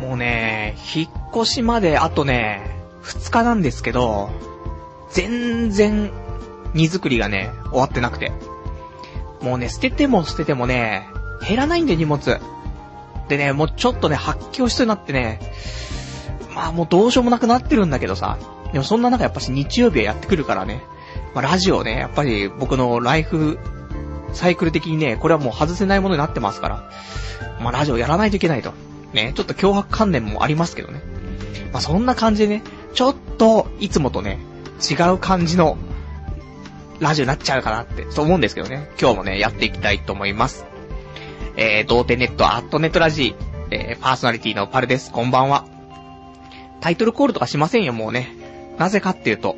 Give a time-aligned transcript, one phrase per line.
[0.00, 4.30] もうね、引っ越しまであとね、2日なんですけど、
[5.10, 6.10] 全然、
[6.72, 8.32] 荷造りがね、終わってなくて。
[9.42, 11.06] もうね、捨てても捨ててもね、
[11.46, 12.40] 減らないんだよ、荷物。
[13.28, 15.40] でね、もうちょっとね、発狂しそうになってね、
[16.54, 18.38] まあもうどうしようもなくなってるんだけどさ、
[18.72, 20.82] でもそんな中やっぱし日曜日はやってくるからね、
[21.34, 23.58] まあラジオね、やっぱり僕のライフ、
[24.32, 26.90] サイクル的にね、これはもう外せないものになってますから、
[27.60, 28.72] まあラジオやらないといけないと。
[29.12, 31.02] ね、ちょっと脅迫観念もありますけどね。
[31.72, 32.62] まあそんな感じでね、
[32.94, 34.38] ちょっと、いつもとね、
[34.88, 35.78] 違う感じの、
[37.00, 38.90] ラジオになっちゃうかなって、そう思うんですけどね。
[39.00, 40.66] 今日もね、やっていきたいと思います。
[41.56, 45.10] えー、童貞ネット、アットネットラジー、えー、パーソナリティのパルです。
[45.10, 45.64] こんばんは。
[46.80, 48.34] タイトルコールとかしませんよ、もうね。
[48.78, 49.56] なぜかっていうと、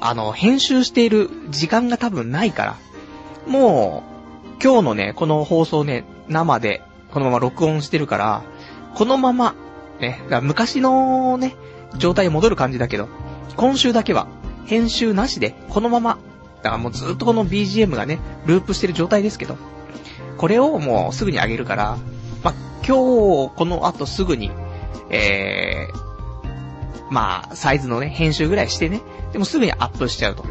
[0.00, 2.76] あの、編集している時間が多分ないから、
[3.46, 4.04] も
[4.58, 8.42] う、今日のね、この放送ね、生で、このまま録音してるから、
[8.94, 9.54] このまま、
[10.00, 11.56] ね、昔のね、
[11.96, 13.08] 状態に戻る感じだけど、
[13.56, 14.28] 今週だけは、
[14.66, 16.18] 編集なしで、このまま、
[16.62, 19.56] だからもうずっとこの BGM がね、ループしてる状態ですけど、
[20.36, 21.98] これをもうすぐに上げるから、
[22.42, 22.52] ま
[22.86, 24.50] 今日、この後すぐに、
[25.10, 29.00] えー、まあ、サイズのね、編集ぐらいしてね、
[29.32, 30.44] でもすぐにアップしちゃうと。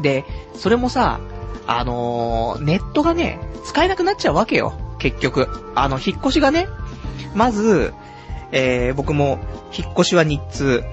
[0.00, 0.24] で、
[0.54, 1.20] それもさ、
[1.66, 5.48] あのー、ネットがね、使えなくなっちゃうわけよ、結局。
[5.74, 6.68] あの、引っ越しがね、
[7.34, 7.94] まず、
[8.52, 9.38] えー、僕も、
[9.76, 10.84] 引っ越しは日通、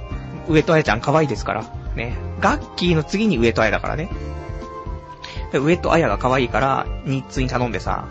[0.48, 2.18] 上戸彩ちゃん可愛いですから、ね。
[2.40, 4.10] ガッキーの次に上戸彩だからね。
[5.54, 8.08] 上戸彩が可愛いから、日通に頼んでさ、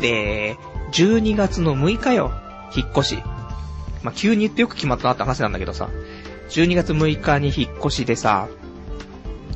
[0.00, 0.56] で、
[0.92, 2.32] 12月の6日よ、
[2.74, 3.22] 引っ越し。
[4.02, 5.88] まあ、急に言ってよく決まったなって話なんだけどさ、
[6.50, 8.48] 12月6日に引っ越しでさ、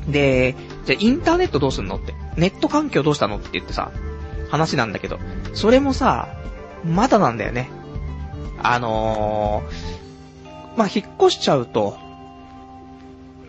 [0.07, 3.91] で、じゃインターネットどうすんのって、ネット環境どうしたのって言ってさ、
[4.49, 5.19] 話なんだけど、
[5.53, 6.27] それもさ、
[6.83, 7.69] まだなんだよね。
[8.61, 11.97] あのー、まあ、引っ越しちゃうと、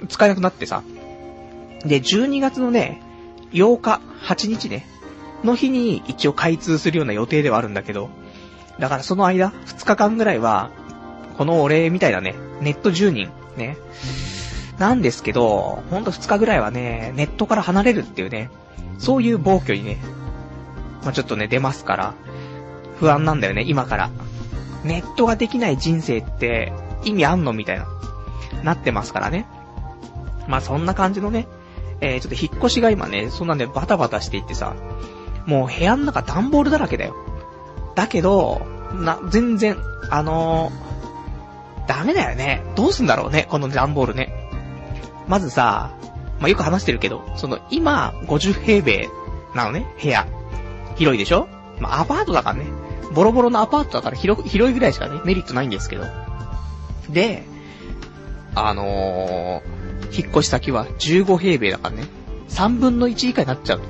[0.09, 0.83] 使えなくなってさ。
[1.85, 3.01] で、12月のね、
[3.53, 4.87] 8日、8日ね、
[5.45, 8.11] の日に一応開通するような予定ではあるんだけど、
[8.79, 10.71] だからその間、2日間ぐらいは、
[11.37, 13.77] この俺みたいなね、ネット10人、ね、
[14.79, 18.51] なんですけど、ほんと2日ぐらいはね、ネットから離れるっていうね、
[18.99, 19.99] そういう暴挙にね、
[21.03, 22.15] まあ、ちょっとね、出ますから、
[22.99, 24.11] 不安なんだよね、今から。
[24.85, 26.73] ネットができない人生って
[27.05, 27.87] 意味あんのみたいな、
[28.63, 29.47] なってますからね。
[30.49, 31.47] まあそんな感じのね、
[32.01, 34.75] えー、ちょっと引っ越しが今ね、そんなんでバタバタしていってさ、
[35.47, 37.15] もう部屋の中段ボールだらけだよ。
[37.95, 38.63] だけど、
[38.95, 39.77] な、全然、
[40.11, 42.63] あのー、ダメだよね。
[42.77, 44.33] どうすんだろうね、この段ボールね。
[45.29, 45.93] まずさ、
[46.41, 49.09] まあ、よく話してるけど、その、今、50平米
[49.55, 50.27] なのね、部屋。
[50.97, 51.49] 広いでしょ？
[51.81, 52.67] まあ、アパートだからね。
[53.13, 56.05] ボロボロのアパートだから広、広いぐらいしかね、メリットないんですけど。
[57.09, 57.45] で、
[58.55, 62.05] あのー、引っ越し先は15平米だからね、
[62.49, 63.81] 3分の1以下になっちゃう。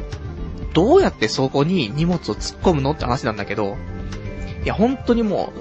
[0.73, 3.77] どうやってそこに荷物を突っ込むのって話なんだけど、
[4.65, 5.53] いや、本当にも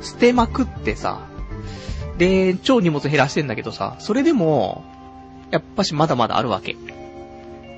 [0.00, 1.26] う、捨てまくってさ、
[2.18, 4.84] で、超荷物減らしてんだけどさ、それでも、
[5.50, 6.76] やっぱしまだまだあるわけ。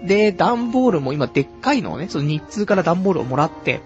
[0.04, 3.80] で、段ボールも今でっかいのをね、その日通から段ボールをもらって、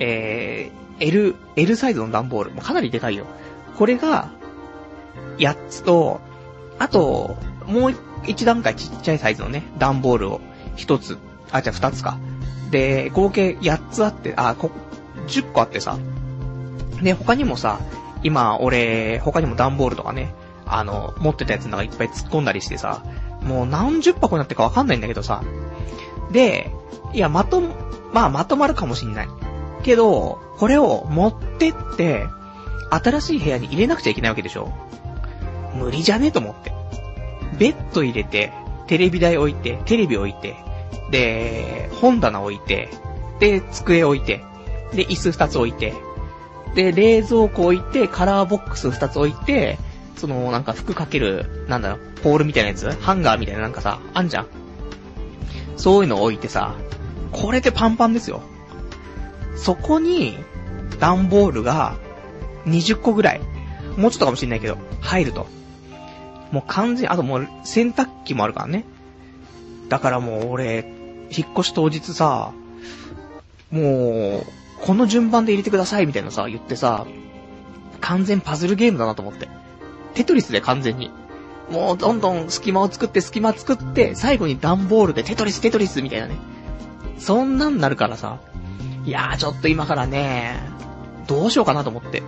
[0.00, 3.26] えー、L、L サイズの段ボール、もかなりでかいよ。
[3.78, 4.30] これが、
[5.38, 6.20] 8つと、
[6.78, 7.94] あと、もう
[8.26, 10.40] 一段階ちっちゃいサイズのね、段ボールを
[10.76, 11.18] 1つ、
[11.52, 12.18] あ、じゃあ2つか。
[12.70, 14.70] で、合計8つあって、あ、こ、
[15.28, 15.98] 10個あってさ。
[17.02, 17.78] で、他にもさ、
[18.22, 20.34] 今、俺、他にも段ボールとかね、
[20.66, 23.02] あの、持ってたやつの中いっぱい突っ込んだりしてさ、
[23.42, 25.42] もう何十箱になってるかわかんないんだけどさ。
[26.30, 26.70] で、
[27.12, 27.62] いや、まと、
[28.12, 29.28] まあ、まとまるかもしんない。
[29.82, 32.26] けど、これを持ってって、
[32.90, 34.72] 新しい部屋に入れなくちゃいけないわけでしょ？
[35.74, 36.26] 無理じゃね？
[36.26, 36.72] えと思って。
[37.58, 38.52] ベッド入れて、
[38.86, 40.56] テレビ台置いて、テレビ置いて、
[41.10, 42.88] で、本棚置いて、
[43.38, 44.42] で、机置いて、
[44.92, 45.94] で、椅子二つ置いて、
[46.74, 49.78] で、冷蔵庫置いて、カラーボックス二つ置いて、
[50.16, 52.90] その、なんか服かける、なんだろう、ポールみたいなやつ？
[53.00, 54.46] ハンガーみたいななんかさ、あんじゃん。
[55.76, 56.74] そういうの置いてさ、
[57.32, 58.42] これでパンパンですよ。
[59.60, 60.38] そこに、
[61.00, 61.96] 段ボールが、
[62.66, 63.40] 20個ぐらい、
[63.98, 65.46] もうちょっとかもしんないけど、入ると。
[66.50, 68.84] もう完全、あともう洗濯機もあるからね。
[69.90, 70.84] だからもう俺、
[71.30, 72.52] 引っ越し当日さ、
[73.70, 74.46] もう、
[74.80, 77.06] この順番で入れてくださいみたいなさ、言ってさ、
[78.00, 79.48] 完全パズルゲームだなと思って。
[80.14, 81.10] テトリスで完全に。
[81.70, 86.36] もうどんどん隙間を作って隙間作って、最後に段ボールでテトリステトリスみたいなね。
[87.18, 88.40] そんなんなるからさ。
[89.04, 90.60] いやーちょっと今からね、
[91.26, 92.22] どうしようかなと思って。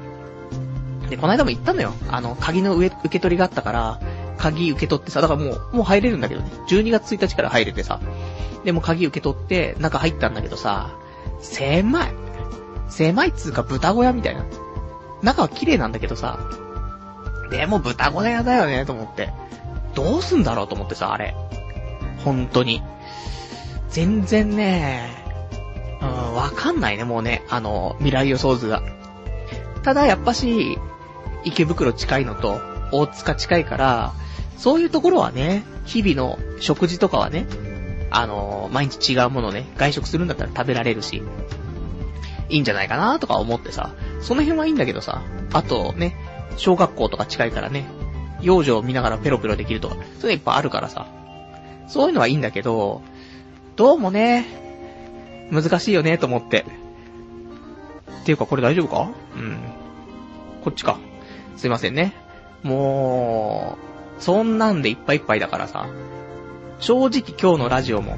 [1.11, 1.93] で、この間も言ったのよ。
[2.09, 4.01] あの、鍵の上、受け取りがあったから、
[4.39, 6.51] 鍵受け取ってさ、だからもう、もう入れるんだけどね。
[6.69, 8.01] 12月1日から入れてさ。
[8.65, 10.91] でも鍵受け取って、中入ったんだけどさ、
[11.41, 12.15] 狭い。
[12.89, 14.45] 狭いっつうか豚小屋みたいな。
[15.23, 16.39] 中は綺麗なんだけどさ、
[17.51, 19.31] でも豚小屋だよね、と思って。
[19.95, 21.35] どうすんだろうと思ってさ、あれ。
[22.25, 22.83] 本当に。
[23.91, 25.22] 全然ね、
[26.03, 28.83] うん、わかんないね、もうね、あの、未来予想図が。
[29.83, 30.79] ただ、やっぱし、
[31.45, 32.61] 池袋近いのと、
[32.93, 34.13] 大塚近いから、
[34.57, 37.47] そういうところはね、日々の食事とかはね、
[38.15, 41.23] あの毎日違うものね、外食するんだったら食べられるし、
[42.51, 43.91] いいんじゃないかなとか思ってさ、
[44.21, 45.23] その辺はいいんだけどさ、
[45.53, 46.15] あとね、
[46.59, 47.87] 小学校とか近いからね、
[48.43, 51.07] 幼女を見ながらペロペロできるとか、そういうのいっぱいあるからさ、
[51.89, 53.01] そういうのはいいんだけど、
[53.77, 54.62] どうもね、
[55.53, 56.65] 難しいよね、と思って。
[58.23, 59.11] っていうか、これ大丈夫か？
[59.37, 59.59] うん。
[60.65, 60.99] こっちか。
[61.57, 62.15] すいませんね。
[62.63, 63.77] も
[64.19, 65.89] う、そんなんでいっぱいいっぱいだからさ、
[66.79, 68.17] 正直今日のラジオも、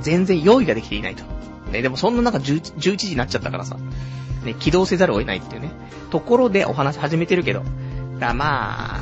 [0.00, 1.24] 全然用意ができていないと。
[1.70, 3.76] ね、でもそんな中 11, 11時になっちゃったからさ、
[4.44, 5.70] ね、起動せざるを得ないっていうね、
[6.10, 7.62] ところでお話始めてるけど、
[8.20, 9.00] だまあ、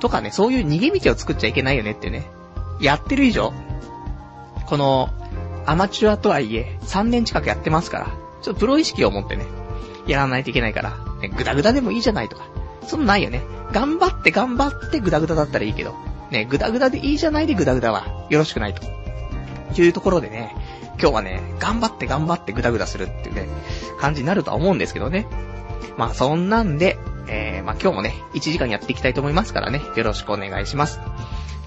[0.00, 2.30] とかね、そういう逃げ道を作っちゃいけないよねってね、
[2.80, 3.52] やってる以上、
[4.66, 5.10] この、
[5.66, 8.06] アマチュアとはいえ、3年近くやってますから、
[8.42, 9.46] ちょっとプロ意識を持ってね、
[10.06, 12.46] やらないといけないから、ね、ぐだぐだでもいいじゃないとか。
[12.86, 13.42] そんなないよね。
[13.72, 15.94] 頑張って頑張ってぐだぐだだったらいいけど、
[16.30, 18.82] ね、ぐだぐだでいいじゃないでぐだぐだは、よろしくないと。
[19.82, 20.54] いうところでね、
[21.00, 23.48] 今日はね、頑張って頑張ってぐだぐだするっていうね、
[23.98, 25.26] 感じになるとは思うんですけどね。
[25.96, 26.98] まあそんなんで、
[27.28, 31.00] えー、まあ今日もね、1時間やっていきたいと思いますからね、よろしくお願いします。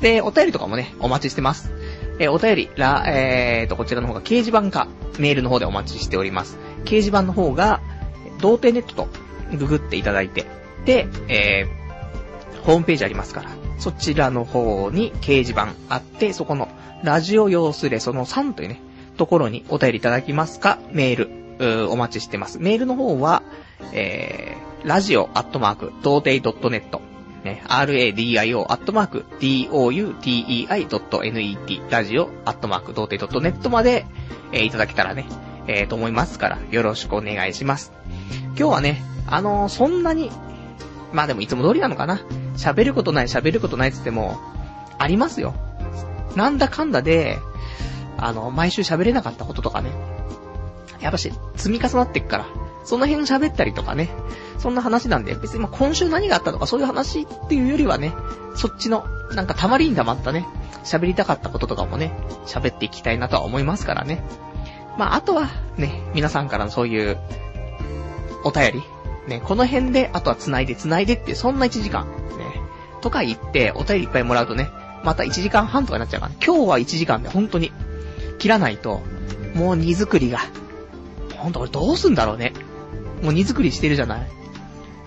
[0.01, 1.71] で、お便りとかもね、お待ちしてます。
[2.19, 4.87] えー、お便り、ら、えーと、こちらの方が掲示板か、
[5.17, 6.57] メールの方でお待ちしております。
[6.83, 7.81] 掲示板の方が、
[8.39, 9.07] 童貞ネットと
[9.57, 10.45] ググっていただいて、
[10.85, 16.67] で、えー、ホームページありますから、そちらの方に掲示板あって、そこの、
[17.03, 18.81] ラジオ用スレその3というね、
[19.17, 21.27] ところにお便りいただきますか、メー
[21.59, 22.59] ル、お待ちしてます。
[22.59, 23.43] メールの方は、
[23.93, 26.99] えー、ラジオアットマーク、童貞 .net、
[27.43, 30.89] ね、radio アットマーク、doutei.net、
[31.89, 34.05] ラジオアットマーク、童貞 .net まで、
[34.51, 35.25] えー、いただけたらね、
[35.67, 37.93] えー、と思いますから、よろしくお願いします。
[38.47, 40.31] 今日はね、あのー、そんなに、
[41.13, 42.19] まあでもいつも通りなのかな。
[42.57, 44.37] 喋ることない喋ることないっつっても、
[44.97, 45.55] ありますよ。
[46.35, 47.39] なんだかんだで、
[48.17, 49.91] あの、毎週喋れなかったこととかね。
[50.99, 52.45] やっぱし、積み重なってっから、
[52.83, 54.09] その辺喋ったりとかね。
[54.59, 58.13] そんな話なんで、別にま今週何があったとかそういう話っていうよりはね、
[58.55, 60.45] そっちの、なんかたまりにたまったね、
[60.83, 62.11] 喋りたかったこととかもね、
[62.45, 64.21] 喋っていきたいなとは思いますからね。
[64.97, 67.17] まあ、あとは、ね、皆さんからのそういう、
[68.43, 68.83] お便り、
[69.27, 72.61] ね、この辺で、あとは繋いで繋いでって、そんな1時間、ね、
[73.01, 74.69] とか言って、お便りいっぱいもらうとね、
[75.03, 77.71] また1時間半とかになっちゃうから、ね、今日は1時間で本当に、
[78.39, 79.01] 切らないと、
[79.53, 80.39] もう荷造りが、
[81.37, 82.53] ほんと俺どうすんだろうね。
[83.21, 84.29] もう荷造りしてるじゃない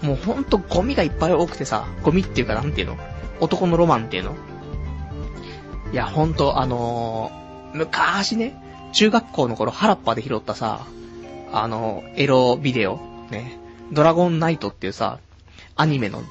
[0.03, 2.99] もうほんとゴミがいっぱい多くてさ、ゴミっていうかなんていうの？
[3.41, 4.37] 男のロマンっていうの？
[5.93, 10.87] いや、ほんとあのー、昔ね、中学校の頃原っぱで拾ったさ、
[11.53, 12.99] あの、エロビデオ、
[13.31, 13.59] ね、
[13.93, 15.19] ドラゴンナイトっていうさ、
[15.77, 16.23] アニメの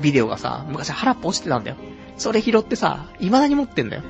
[0.00, 1.76] ビデオがさ、昔原っぱ落ちてたんだよ。
[2.16, 4.02] それ拾ってさ、未だに持ってんだよ。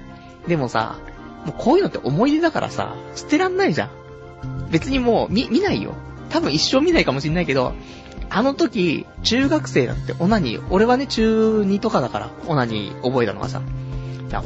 [0.47, 0.99] でもさ、
[1.47, 4.71] もうこういうのって思い出だからさ、捨てらんないじゃん。
[4.71, 5.95] 別にもう、見、見ないよ。
[6.31, 7.75] 多分一生見ないかもしんないけど、
[8.35, 13.61] あの時、中学生だってオナニー、俺はね、中2とかだから、オナニー覚えたのがさ。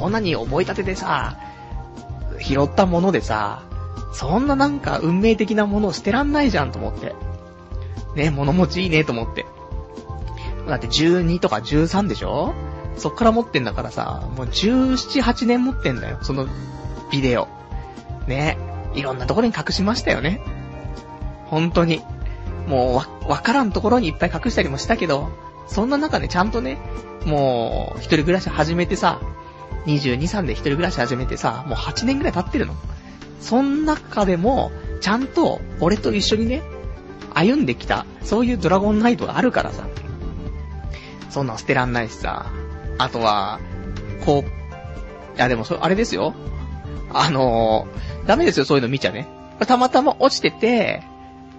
[0.01, 1.37] オナニー覚えたてでさ、
[2.41, 3.63] 拾ったものでさ、
[4.13, 7.15] そんななんか運命的なものを捨てらんないじゃんと思って。
[8.17, 9.47] ね、物持ちいいねと思って。
[10.67, 12.55] だって12とか13でしょ？
[12.97, 16.49] そっから持ってんだからさ、もう17、8年持ってんだよ、その
[17.13, 17.47] ビデオ。
[18.27, 18.59] ね。
[18.95, 20.41] いろんなところに隠しましたよね。
[21.45, 22.03] 本当に。
[22.67, 25.31] もうわ、わからんところにいっぱい隠したりもしたけど、
[25.67, 26.79] そんな中でちゃんとね、
[27.25, 29.21] もう、一人暮らし始めてさ、
[29.87, 32.75] 22、3で一人暮らし始めてさ、もう8年ぐらい経ってるの。
[33.41, 36.63] そん中でも、ちゃんと、俺と一緒にね、
[37.35, 39.87] 歩んできた、そういうドラゴンナイトがあるからさ。
[41.31, 42.47] そんなん捨てらんないしさ。
[42.99, 43.61] あとは、
[44.25, 46.35] こう、いやでもそ、あれですよ。
[47.13, 49.29] あのー、ダメですよ、そういうの見ちゃね。
[49.67, 51.03] たまたま落ちてて、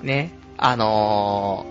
[0.02, 1.66] ね、あの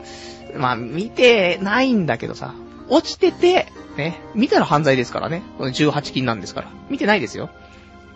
[0.53, 2.55] ー、まあ、見てないんだけどさ、
[2.89, 5.43] 落ちてて、ね、見たら犯罪ですからね。
[5.59, 6.69] この18金なんですから。
[6.89, 7.51] 見てないですよ。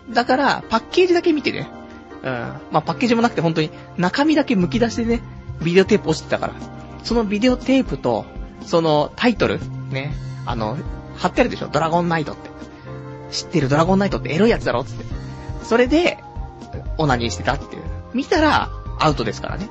[0.09, 1.69] だから、パッケージだけ見てね。
[2.23, 2.29] うん。
[2.29, 5.21] まあ、パッケージもなくて本当に中身だけ剥き出してね、
[5.63, 6.53] ビデオテープ落ちてたから。
[7.03, 8.25] そのビデオテープと、
[8.63, 9.59] そのタイトル、
[9.89, 10.13] ね、
[10.45, 10.77] あの、
[11.17, 11.67] 貼ってあるでしょ？
[11.67, 12.49] ドラゴンナイトって。
[13.31, 13.69] 知ってる？
[13.69, 14.83] ドラゴンナイトってエロいやつだろ？
[14.83, 15.05] つって。
[15.63, 16.19] それで、
[16.97, 17.81] オナニーしてたっていう。
[18.13, 19.69] 見たら、アウトですからね。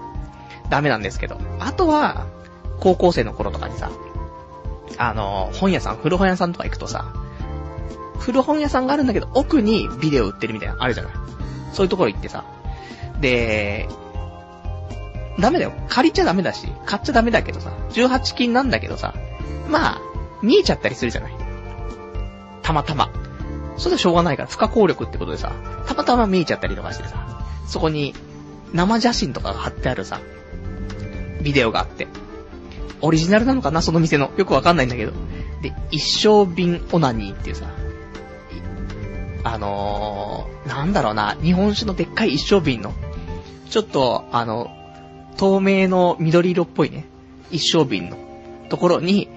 [0.70, 1.38] ダメなんですけど。
[1.58, 2.26] あとは、
[2.80, 3.90] 高校生の頃とかにさ、
[4.96, 7.12] あの、本屋さん、古本屋さんとか行くとさ、
[8.18, 11.12] 古本屋さんがあるんだけど、奥にビデオ売ってるみたいな、あるじゃない。
[11.72, 12.44] そういうところ行ってさ。
[13.20, 13.88] で、
[15.38, 15.72] ダメだよ。
[15.88, 19.14] 借りちゃダメだし、買っちゃダメだけどさ、18金なんだけどさ、
[19.68, 20.00] まあ、
[20.42, 21.34] 見えちゃったりするじゃない。
[22.62, 23.10] たまたま。
[23.76, 25.52] それはしょうがないから、不可抗力ってことでさ、
[25.86, 28.14] たまたま見えちゃったりとかしてさ、そこに、
[28.72, 30.20] 生写真とかが貼ってあるさ、
[31.40, 32.06] ビデオがあって。
[33.02, 33.82] オリジナルなのかな？
[33.82, 34.30] その店の。
[34.36, 35.12] よくわかんないんだけど。
[35.62, 37.66] で、一生瓶オナニーっていうさ、
[39.42, 42.92] あのー、なんだろうな、日本酒のでっかい一生瓶の、
[43.70, 44.70] ちょっと、あの、
[45.36, 47.06] 透明の緑色っぽいね、
[47.50, 48.18] 一生瓶の
[48.68, 49.28] ところに、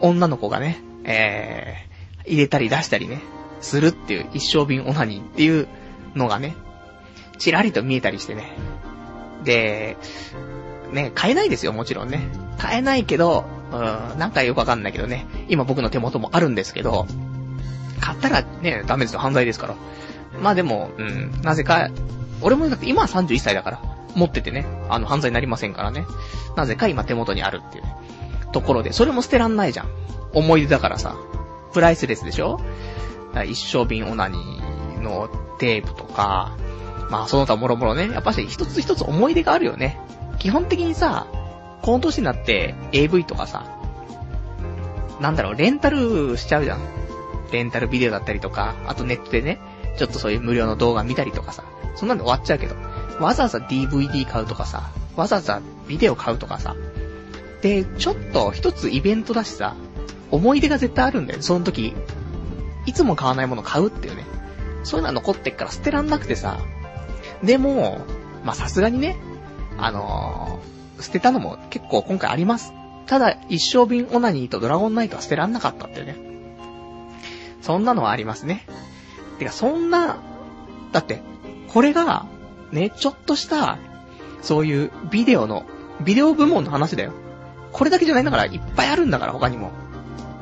[0.00, 3.22] 女の子がね、えー、入れたり出したりね、
[3.60, 5.68] するっていう一生瓶オナニーっていう
[6.16, 6.56] のがね、
[7.38, 8.52] ちらりと見えたりしてね。
[9.44, 9.96] で、
[10.92, 12.28] ね、買えないですよ、もちろんね。
[12.58, 17.06] 買えないけど、うん、なんかよくわかんないけどね、今僕の手元もあるんですけど、
[18.00, 19.74] 買ったらね、ダメですよ、犯罪ですから。
[20.40, 21.88] まあでも、うん、なぜか、
[22.40, 23.80] 俺もだって今は31歳だから、
[24.14, 26.04] 持っててね、あの、犯罪になりませんからね。
[26.56, 27.96] なぜか今手元にあるっていうね、
[28.52, 29.88] ところで、それも捨てらんないじゃん。
[30.34, 31.16] 思い出だからさ。
[31.72, 32.60] プライスレスでしょ？
[33.46, 36.54] 一生瓶オナニーのテープとか、
[37.08, 39.98] まあその他もろもろね、やっぱし一つ一つ思い出があるよね。
[40.42, 41.28] 基本的にさ、
[41.82, 43.64] この年になって AV とかさ、
[45.20, 46.80] なんだろう、レンタルしちゃうじゃん。
[47.52, 49.60] レンタルビデオだったりとか、あとネットでね、
[49.96, 51.62] ちょっとそういう無料の動画見たりとかさ、
[51.94, 52.74] そんなんで終わっちゃうけど、
[53.20, 56.74] わざわざ DVD 買うとかさ、わざわざビデオ買うとかさ、
[57.60, 59.76] で、ちょっと一つイベントだしさ、
[60.32, 61.94] 思い出が絶対あるんだよねその時、
[62.86, 64.24] いつも買わないもの買うっていうね。
[64.82, 66.58] そういうのは残ってっから捨てらんなくてさ。
[67.44, 68.00] でも、
[68.44, 69.16] まさすがにね、
[69.78, 72.72] あのー、捨てたのも結構今回あります。
[73.06, 76.16] ただ、一生瓶オナニーとドラゴンナイトは捨てらんなかったってね。
[77.60, 78.66] そんなのはありますね。
[79.38, 80.18] てか、そんな、
[80.92, 81.20] だって、
[81.68, 82.26] これが、
[82.70, 83.78] ね、ちょっとした、
[84.40, 85.64] そういうビデオの、
[86.04, 87.12] ビデオ部門の話だよ。
[87.72, 89.70] これだけじゃないんだから、いっぱいあるんだから、他にも。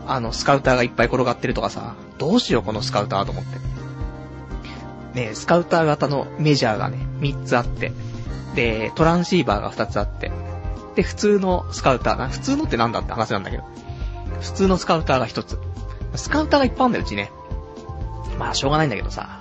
[0.06, 3.58] あの、スカウターがいっぱい転がってるとかさ、どうしよう、このスカウターと思って。
[5.14, 7.92] ねスカウター型のメジャーがね、3つあって、
[8.54, 10.30] で、トランシーバーが2つあって、
[10.94, 13.64] で、普通のスカウターな、普通のってなんだって話なんだけど、
[14.40, 15.58] 普通のスカウターが1つ。
[16.16, 17.30] スカウターがいっぱいあるんだよ、うちね。
[18.38, 19.40] まあ、しょうがないんだけどさ。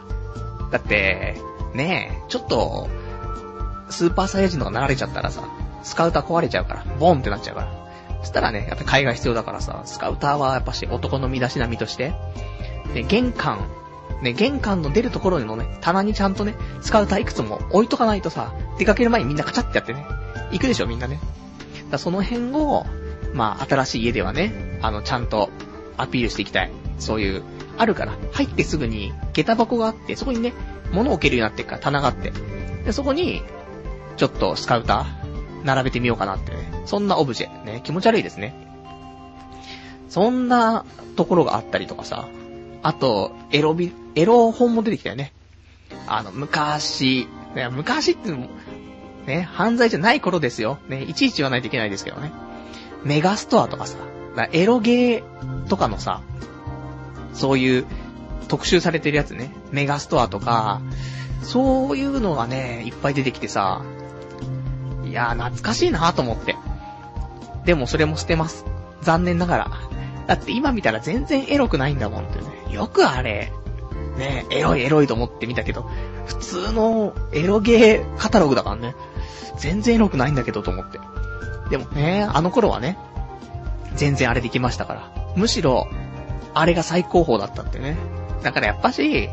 [0.71, 1.37] だって、
[1.73, 2.87] ねえ、ちょっと、
[3.89, 5.43] スーパーサイヤ人とかなられちゃったらさ、
[5.83, 7.67] スカウター壊れちゃうから、ボンってなっちゃうから。
[8.21, 12.13] そしたらね、やっぱ海外必要だからさ、スカウターはやっぱし男の身だしなみとして、
[12.93, 13.69] で、玄関、
[14.21, 20.05] ね、玄関の出るところのね、棚にちゃんとね、スカウターいくつも置いとかないとさ、出かける前にみんなカチャってやってね、
[20.51, 21.19] 行くでしょみんなね。
[21.89, 22.85] だその辺を、
[23.33, 25.49] まあ、新しい家ではね、あの、ちゃんと
[25.97, 26.71] アピールしていきたい。
[26.97, 27.43] そういう、
[27.77, 30.53] あるから、入ってすぐに、下駄箱があって、そこにね、
[30.91, 32.31] 物を置けるようになってるから棚があって。
[32.85, 33.43] で、そこに、
[34.17, 36.83] ちょっとスカウター、並べてみようかなってね。
[36.85, 37.63] そんなオブジェ。
[37.63, 38.53] ね、気持ち悪いですね。
[40.09, 40.85] そんな
[41.15, 42.27] ところがあったりとかさ。
[42.81, 45.33] あと、エロビ、エロ本も出てきたよね。
[46.07, 48.47] あの、昔、ね、昔っても、
[49.25, 50.79] ね、犯罪じゃない頃ですよ。
[50.87, 52.31] ね、いちいち言わないといけないですけどね。
[53.03, 53.97] メガストアとかさ、
[54.51, 56.21] エロゲーとかのさ、
[57.33, 57.85] そういう
[58.47, 60.81] 特集されてるやつね、メガストアとか、
[61.41, 63.83] そういうのがね、いっぱい出てきてさ、
[65.05, 66.55] いやー懐かしいなと思って。
[67.65, 68.65] でもそれも捨てます。
[69.01, 69.88] 残念ながら。
[70.29, 72.71] だって今見たら全然エロくないんだもんってね。
[72.71, 73.51] よくあれ、
[74.15, 75.89] ね、エロいエロいと思って見たけど、
[76.27, 78.95] 普通のエロゲーカタログだからね。
[79.57, 80.99] 全然エロくないんだけどと思って。
[81.71, 82.99] でもね、あの頃はね、
[83.95, 85.11] 全然あれできましたから。
[85.35, 85.87] むしろ、
[86.53, 87.97] あれが最高峰だったってね。
[88.43, 89.29] だからやっぱし、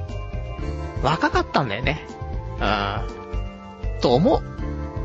[1.02, 2.06] 若かったんだよね。
[2.58, 4.00] うん。
[4.00, 4.42] と思う。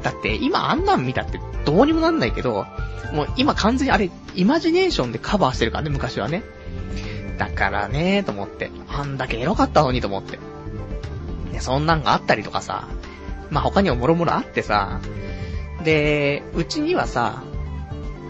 [0.04, 2.66] だって今あんなん見たってどうにもなんないけど、
[3.12, 6.44] もう今完全にあれ、イマジネーションでカバーしてるからね、昔はね。
[7.38, 8.72] だからね、と思って。
[8.88, 10.40] あんだけエロかったのにと思って。
[11.52, 12.88] ね、そんなんがあったりとかさ。
[13.50, 15.02] まあ、他にももろもろあってさ。
[15.84, 17.44] で、うちにはさ、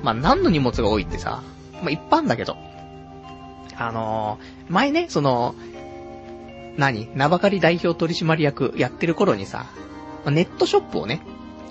[0.04, 1.44] まあ、何の荷物が多いってさ、
[1.82, 2.58] まあ、一般だけど。
[3.78, 5.56] あのー、前ね、その、
[6.78, 7.10] 何？
[7.14, 9.66] 名ばかり代表取締役やってる頃にさ、
[10.26, 11.22] ネットショップをね、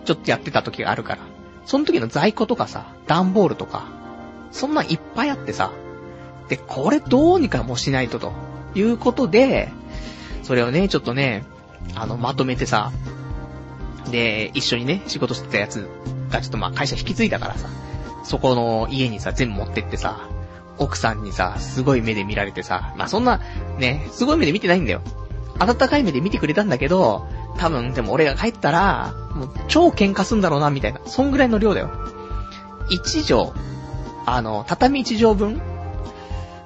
[0.04, 1.22] ちょっとやってた時があるから、
[1.64, 3.99] その時の在庫とかさ、段ボールとか、
[4.50, 5.72] そんなんいっぱいあってさ。
[6.48, 8.32] で、これどうにかもしないとと。
[8.74, 9.70] いうことで、
[10.42, 11.44] それをね、ちょっとね、
[11.94, 12.92] あの、まとめてさ、
[14.10, 15.88] で、一緒にね、仕事してたやつ
[16.30, 17.68] がちょっとまあ会社引き継いだからさ、
[18.24, 20.28] そこの家にさ、全部持ってってさ、
[20.78, 23.40] 奥さんにさ、すごい目で見られてさ、まあそんな、
[23.78, 25.02] ね、すごい目で見てないんだよ。
[25.58, 27.26] 温かい目で見てくれたんだけど、
[27.58, 31.00] 多分でも俺が帰ったら、もう超喧嘩すんだろうな、みたいな。
[31.06, 31.90] そんぐらいの量だよ。
[32.88, 33.52] 一畳、
[34.32, 35.60] あの、畳一畳分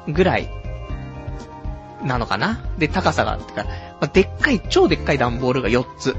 [0.09, 0.51] ぐらい、
[2.03, 2.61] なのかな？
[2.77, 3.65] で、高さが、てか、
[4.01, 6.15] ま、でっかい、超でっかい段ボールが4つ。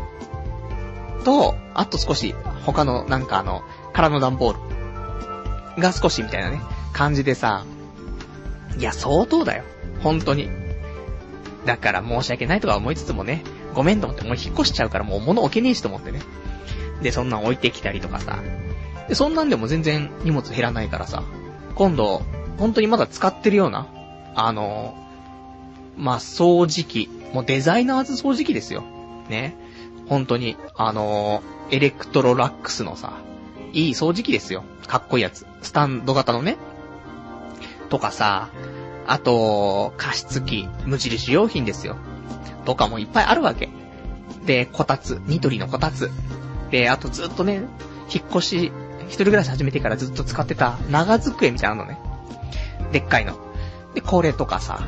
[1.23, 2.33] と、あと少し、
[2.65, 3.61] 他の、なんかあの、
[3.93, 4.53] 空の段ボー
[5.75, 5.81] ル。
[5.81, 6.61] が少しみたいなね、
[6.93, 7.65] 感じでさ、
[8.77, 9.63] いや、相当だよ。
[10.01, 10.49] 本当に。
[11.65, 16.21] だから申し訳ないとか思いつつもね、ごめんと思って、もう引っ越しちゃうからもう物置けねえしと思ってね。
[17.01, 18.39] で、そんなん置いてきたりとかさ。
[19.07, 21.23] で、そんなんでも全然荷物減らないからさ。
[21.75, 22.23] 今度、
[22.57, 23.87] 本当にまだ使ってるような、
[24.35, 24.95] あの、
[25.97, 27.09] まあ、掃除機。
[27.33, 28.83] もうデザイナーズ掃除機ですよ。
[29.29, 29.55] ね。
[30.07, 33.13] 本当に、あのエレクトロラックスのさ、
[33.73, 34.63] いい掃除機ですよ。
[34.87, 35.45] かっこいいやつ。
[35.61, 36.57] スタンド型のね。
[37.89, 38.49] とかさ、
[39.07, 41.97] あと、加湿器、無印良品ですよ。
[42.65, 43.69] とかもいっぱいあるわけ。
[44.45, 46.09] で、こたつ、ニトリのこたつ。
[46.71, 47.63] で、あとずっとね、
[48.13, 48.71] 引っ越し、
[49.07, 51.97] 一人暮らし始めてからずっと使ってた長机みたいなのね。
[52.91, 53.37] でっかいの。
[53.93, 54.79] で、これとかさ。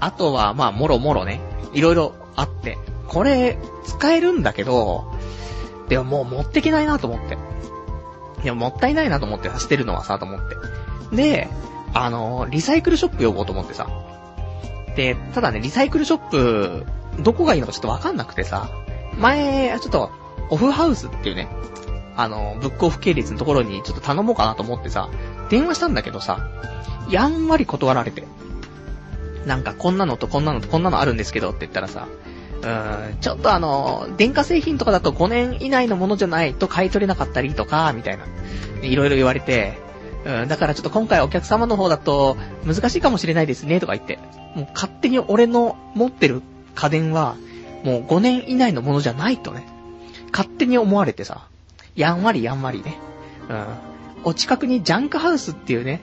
[0.00, 1.40] あとは、まあ、もろもろね、
[1.72, 2.78] いろいろあって。
[3.08, 5.12] これ、使えるんだけど、
[5.88, 7.38] でももう持ってけないなと思って。
[8.44, 10.40] いや、もったいないなと思ってさ、捨てるのはさ、と思っ
[11.10, 11.16] て。
[11.16, 11.48] で、
[11.94, 13.88] あの、リサイクルショップ呼ぼうと思ってさ。
[14.94, 16.86] で、ただね、リサイクルショップ、
[17.20, 18.68] どこがいいのかちょっとわかんなくてさ、
[19.16, 20.10] 前、ちょっと、
[20.50, 21.48] オフハウスっていうね、
[22.18, 25.08] あの、ブックオフ系列のところにちょっと頼もうかなと思ってさ、
[25.50, 26.50] 電話したんだけどさ、
[27.08, 28.24] やんわり断られて。
[29.46, 32.08] なんか、こんなのとこんなのとこんなのあるんですけどって言ったらさ、
[32.60, 38.24] うーん、ちょっとあの、電化製品とかだと5年以内のものじゃないと買い取れなかったりとか、みたいな。
[38.82, 39.78] いろいろ言われて、
[40.24, 44.18] うん、だからちょっと今回お客様の方だと難しいかもしれないですね、とか言って。
[44.56, 46.42] もう勝手に俺の持ってる
[46.74, 47.36] 家電は、
[47.84, 49.68] もう5年以内のものじゃないとね。
[50.32, 51.46] 勝手に思われてさ。
[51.98, 52.96] やんわりやんわりね。
[53.48, 53.66] うん。
[54.24, 56.02] お近くにジャンクハウスっていうね、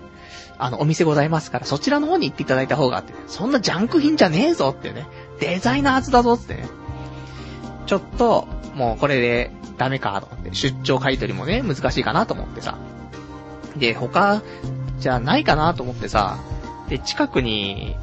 [0.57, 5.07] あの、お店ございますから、そちらの方に行っていただいた方があって、そんなジャンク品じゃねえぞってね。
[5.39, 6.67] デザイナーズだぞってね。
[7.85, 12.77] ちょっと、もうこれでダメかと思って、出張買い取りもね、難しいかなと思ってさ。
[13.77, 14.41] で、他、
[14.99, 16.39] じゃないかなと思ってさ、
[16.89, 17.95] で、近くに、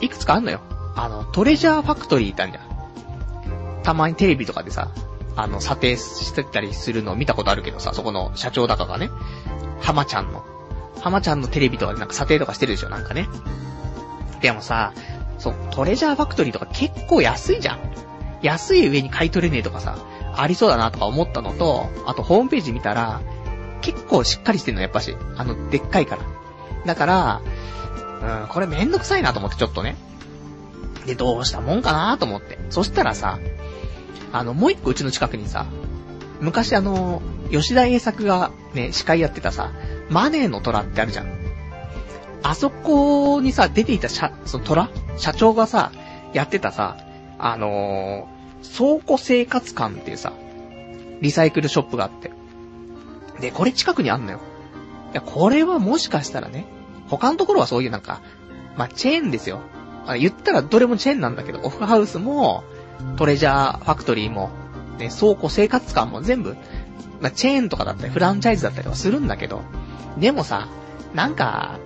[0.00, 0.60] いくつかあんのよ。
[0.94, 3.82] あの、トレジャーファクトリーってあるじゃん。
[3.82, 4.90] たまにテレビとかでさ、
[5.38, 9.08] あの、査定してたりするのを見たことあるけどさ、そこの社長だかがね、
[9.80, 10.44] 浜ちゃんの、
[11.00, 13.28] 浜ちゃんのテレビとかでなんか査定とかしてるでしょ、なんかね。
[14.40, 14.92] でもさ、
[15.38, 17.78] そう、トレジャーファクトリーとか結構安いじゃん。
[18.42, 19.96] 安い上に買い取れねえとかさ、
[20.34, 23.20] ありそうだなとか思ったのと、あとホームページ見たら、
[23.80, 25.16] 結構しっかりしてんの、やっぱし。
[25.36, 26.22] あの、でっかいから。
[26.84, 27.40] だから、
[28.42, 29.96] うん、これめんどくさいなと思って、ちょっとね。
[31.06, 32.58] で、どうしたもんかなと思って。
[32.70, 33.38] そしたらさ、
[34.32, 35.66] あの、もう一個うちの近くにさ、
[36.40, 39.72] 昔あの、吉田栄作がね、司会やってたさ、
[40.10, 41.38] マネーの虎ってあるじゃん。
[42.42, 44.90] あそこにさ、出ていた社、その虎？
[45.16, 45.92] 社長がさ、
[46.32, 46.96] やってたさ、
[47.38, 50.32] あのー、倉庫生活館っていうさ、
[51.20, 52.30] リサイクルショップがあって。
[53.40, 54.40] で、これ近くにあんのよ。
[55.12, 56.66] いや、これはもしかしたらね、
[57.08, 58.20] 他のところはそういうなんか、
[58.76, 59.60] まあ、チェーンですよ。
[60.06, 62.64] あ言ったらどれもチェーンなんだけど、オフハウスも、
[63.16, 64.50] トレジャーファクトリーも、
[64.98, 66.56] ね、倉庫生活館も全部、
[67.20, 69.62] まあ、チェーンとかだったり、フランチャイズだったりはするんだけど、
[70.18, 70.68] でもさ、
[71.14, 71.78] なんか、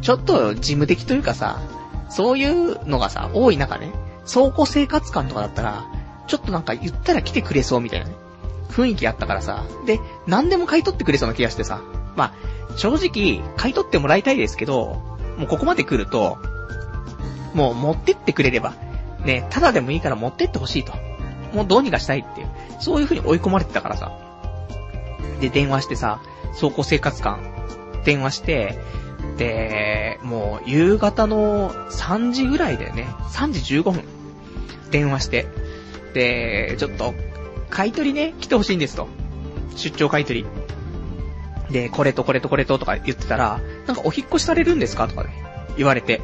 [0.00, 1.60] ちょっと事務的というかさ、
[2.08, 3.92] そういうのがさ、多い中ね、
[4.30, 5.86] 倉庫生活館とかだったら、
[6.26, 8.14] ちょっとなんか言ったら来てくれそうみたいなね。
[8.70, 9.64] 雰囲気あったからさ。
[9.86, 11.80] で、何でも買い取ってくれそうな気がしてさ。
[12.16, 15.02] まあ、正直、買い取ってもらいたいですけど、
[15.38, 16.38] もうここまで来ると、
[17.54, 18.74] もう持ってってくれれば、
[19.24, 20.92] ね、ただでもいいから持ってってほしいと。
[21.52, 22.48] もうどうにかしたいっていう。
[22.80, 24.12] そういう風に追い込まれてたからさ。
[25.40, 26.20] で、電話してさ、
[26.58, 27.40] 倉庫生活館、
[28.04, 28.78] 電話して、
[29.36, 33.06] で、もう夕方の3時ぐらいだよね。
[33.30, 34.04] 3時15分。
[34.90, 35.46] 電話して。
[36.14, 37.14] で、ちょっと
[37.70, 39.08] 買い取りね、来てほしいんですと。
[39.76, 40.46] 出張買い取り。
[41.72, 45.06] で、これとこれとこれととか言ってたら、なんかお引越しされるんですか？
[45.06, 45.30] とかね、
[45.76, 46.20] 言われて。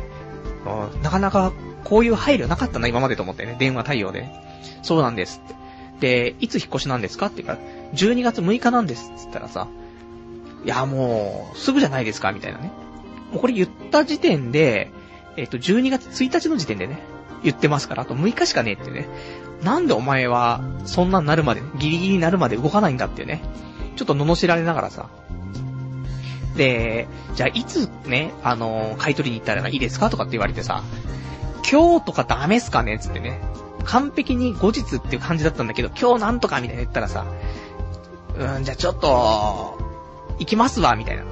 [1.03, 1.53] なかなか
[1.85, 4.29] こういう配慮なかったな、今までと思ってね、電話対応で。
[4.83, 5.55] そうなんですって。
[6.01, 9.69] で、いつ引っ越しなんですかって言うから、12月6日なんですって言ったらさ、
[10.65, 12.73] いや、もう、すぐじゃないですか、みたいなね。
[13.31, 14.91] もうこれ言った時点で、
[15.37, 16.99] えっ、と、12月1日の時点でね、
[17.43, 19.07] 言ってますから、あと6日しかねえってね。
[19.63, 23.43] なんでお前は、そんなんなるまで、ギリギリになるまで動かないんだってね。
[23.97, 25.09] ちょっと罵られながらさ。
[26.57, 30.83] で、じゃあいつね、あの、買い取りに行ったらいいですかとかって言われてさ、
[31.71, 32.99] 今日とかダメっすかね？
[32.99, 33.41] つってね。
[33.85, 37.27] 完璧に後日っていう感じだったんだけど、今日なんとかみたいな言ったらさ、
[38.39, 39.79] うん、じゃあちょっと、
[40.39, 41.25] 行きますわ、みたいな。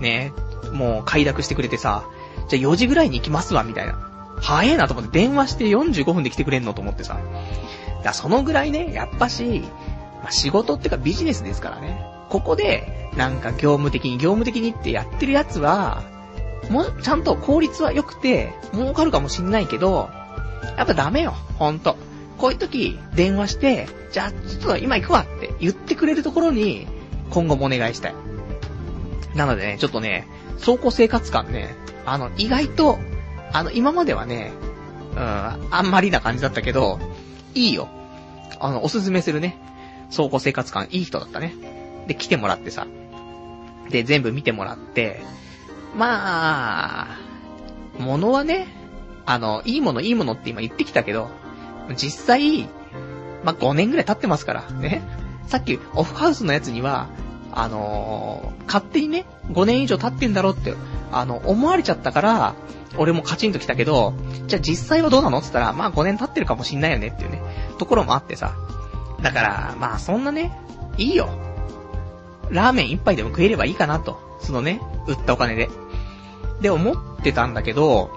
[0.00, 0.32] ね。
[0.72, 2.04] もう快諾してくれてさ、
[2.48, 4.10] じゃあ4時ぐらいに行きますわ、みたいな。
[4.40, 7.18] 早えなと思って電話して45分で来てくれんのと思ってさ。
[8.02, 9.62] だそのぐらいね、やっぱし、
[10.22, 12.04] まあ、仕事ってかビジネスですからね。
[12.28, 16.02] ここで、なんか業務的に業務的にってやってるやつは、
[16.70, 20.10] もう、ちゃんと効率は良くて、儲かるかもしんないけど、
[20.76, 21.96] やっぱダメよ、ほんと。
[22.38, 26.86] こういう時、電話して、じゃあ、ちょっと今行くわって言ってくれるところに、
[27.30, 28.14] 今後もお願いしたい。
[29.34, 30.26] なのでね、ちょっとね、
[30.62, 32.98] 倉庫生活感ね、あの、意外と、
[33.52, 34.52] あの、今まではね、
[35.12, 36.98] うん、あんまりな感じだったけど、
[37.54, 37.88] いいよ。
[38.60, 39.58] あの、おすすめするね。
[40.14, 41.54] 倉庫生活感いい人だったね。
[42.06, 42.86] で、来てもらってさ。
[43.90, 45.20] で、全部見てもらって、
[45.94, 47.06] まあ、
[47.98, 48.68] 物はね、
[49.26, 51.30] あの、いいものいいものって今言ってきたけど、
[51.96, 52.62] 実際、
[53.44, 55.02] まあ、5年ぐらい経ってますから、ね。
[55.46, 57.08] さっき、オフハウスのやつには、
[57.52, 60.74] あのー、勝手にね、5年以上経ってんだろうって、
[61.10, 62.54] あの、思われちゃったから、
[62.96, 64.14] 俺もカチンと来たけど、
[64.46, 67.42] じゃあ実際はどうなのって言ったら、まあ5年経ってるかもしんないよねっていうね、
[67.78, 68.54] ところもあってさ。
[69.22, 70.58] だから、まあそんなね、
[70.96, 71.28] いいよ。
[72.52, 74.38] ラーメン一杯でも食えればいいかなと。
[74.40, 75.68] そのね、売ったお金で。
[76.60, 78.10] で、思ってたんだけど、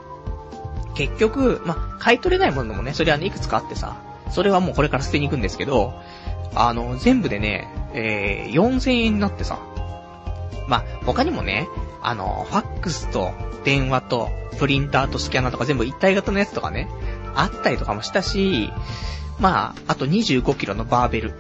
[0.94, 3.98] 結局、ま、買い取れないものもね、それはね、いくつかあってさ、
[4.32, 5.94] それはもうこれから捨てに行くんですけど、
[6.54, 9.60] あの、全部でね、えー、4000円になってさ、
[10.68, 11.68] ま、他にもね、
[12.02, 13.32] あの、ファックスと
[13.64, 16.88] 電話とプリンターとスキャナーとか全部一体型のやつとかね、
[17.36, 18.72] あったりとかもしたし、
[19.40, 21.34] まあ、あと25キロのバーベル。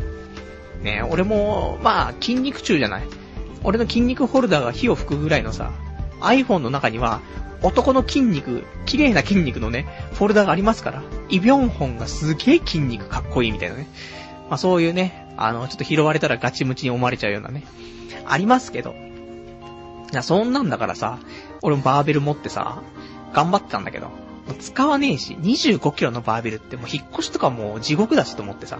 [0.85, 3.03] ね、俺も、まあ、筋肉中じゃない？
[3.63, 5.71] 俺の筋肉ホルダーが火を吹くぐらいのさ、
[6.21, 7.21] iPhone の中には、
[7.61, 13.87] 男の筋肉、綺麗な筋肉のね、フォルダがありますから、イビョンホンがすげえ筋肉かっこいいみたいなね。
[14.49, 17.63] まあそういうね、あの、ちょっと拾われたらガチムチに思われちゃうようなね、
[18.27, 18.91] ありますけど。
[18.91, 21.17] いや、そんなんだからさ、
[21.63, 22.83] 俺もバーベル持ってさ、
[23.33, 24.11] 頑張ってたんだけど、
[24.59, 28.77] 使わねえし、25キロのバーベルってもう引っ越しとかもう地獄だしと思ってさ。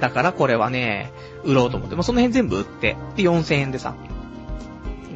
[0.00, 1.12] だからこれはね、
[1.44, 3.94] 売ろうと思って、もうその辺全部売って、で、4000円でさ。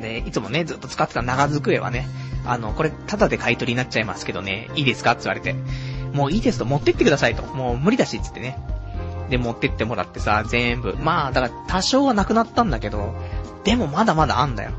[0.01, 2.09] で、いつもね、ずっと使ってた長机はね、
[2.47, 5.13] あの、これ、ただで買い取りになっちゃいますけどね、いいですか？
[5.13, 5.55] って言われて。
[6.13, 7.43] もういいですと、持ってってくださいと。
[7.43, 8.59] もう無理だし、つってね。
[9.29, 10.97] で、持ってってもらってさ、全部。
[11.01, 13.15] まあ、だから多少はなくなったんだけど、
[13.65, 14.71] でもまだまだあんだよ。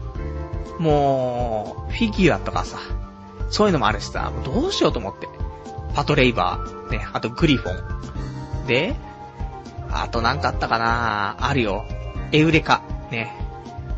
[0.79, 2.79] もう、フィギュアとかさ、
[3.49, 5.27] そういうのもあるしさ、もうどうしようと思って。
[5.93, 8.67] パトレイバー、ね、あとグリフォン。
[8.67, 8.95] で、
[9.91, 11.37] あとなんかあったかな？
[11.39, 11.85] あるよ。
[12.31, 13.35] エウレカ、ね。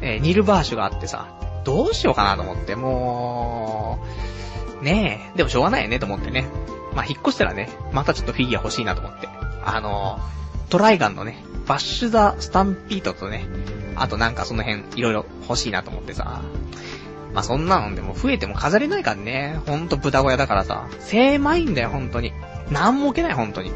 [0.01, 1.27] えー、ニルバーシュがあってさ、
[1.63, 4.03] どうしようかなと思って、も
[4.81, 6.47] う、ねえ、でもしょうがないよねと思ってね。
[6.95, 9.29] まあ、引っ越したらね、またちょっとフィギュア欲しいなと思って。
[9.63, 13.45] あのー、トライガンのね、バッシュザ・スタンピートとね、
[13.95, 16.41] あとなんかその辺いろいろ欲しいなと思ってさ。
[17.33, 19.61] まあ、そんなのでも増えても飾れないからね。
[19.65, 20.87] ほんと豚小屋だからさ。
[20.99, 22.33] 狭いんだよ、ほんとに。
[22.71, 23.71] なんも置けない、ほんとに。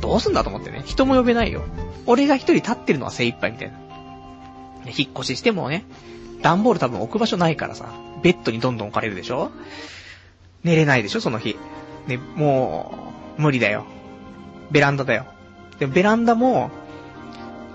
[0.00, 0.82] どうすんだと思ってね。
[0.84, 1.62] 人も呼べないよ。
[2.06, 3.78] 俺が一人立ってるのは精一杯みたいな。
[4.86, 5.84] 引っ越ししてもね、
[6.42, 7.86] 段ボール多分置く場所ないからさ、
[8.22, 9.50] ベッドにどんどん置かれるでしょ
[10.62, 11.56] 寝れないでしょ、その日。
[12.06, 13.84] ね、もう、無理だよ。
[14.70, 15.26] ベランダだよ。
[15.78, 16.70] でもベランダも、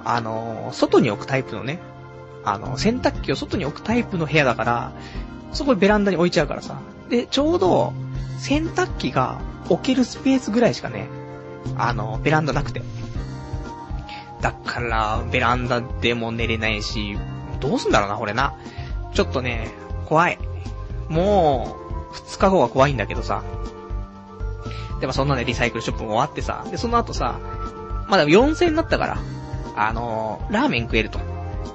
[0.06, 1.80] あの、外に置くタイプのね、
[2.44, 4.92] あの、洗濯機を外に置くタイプの部屋だから、
[5.52, 6.80] そこベランダに置いちゃうからさ。
[7.10, 7.94] で、ちょうど、
[8.38, 11.08] 洗濯機が置けるスペースぐらいしかね、
[11.78, 12.82] あの、ベランダなくて。
[14.42, 17.18] だから、ベランダでも寝れないし、
[17.60, 18.56] どうすんだろうな、これな。
[19.14, 19.72] ちょっとね、
[20.06, 20.38] 怖い。
[21.10, 21.76] も
[22.12, 23.44] う、二日後は怖いんだけどさ。
[25.00, 26.66] でもそんなね、リサイクルショップも終わってさ。
[26.70, 27.40] で、その後さ、
[28.08, 29.18] まだ4000になったから、
[29.76, 31.20] あのー、ラーメン食えると。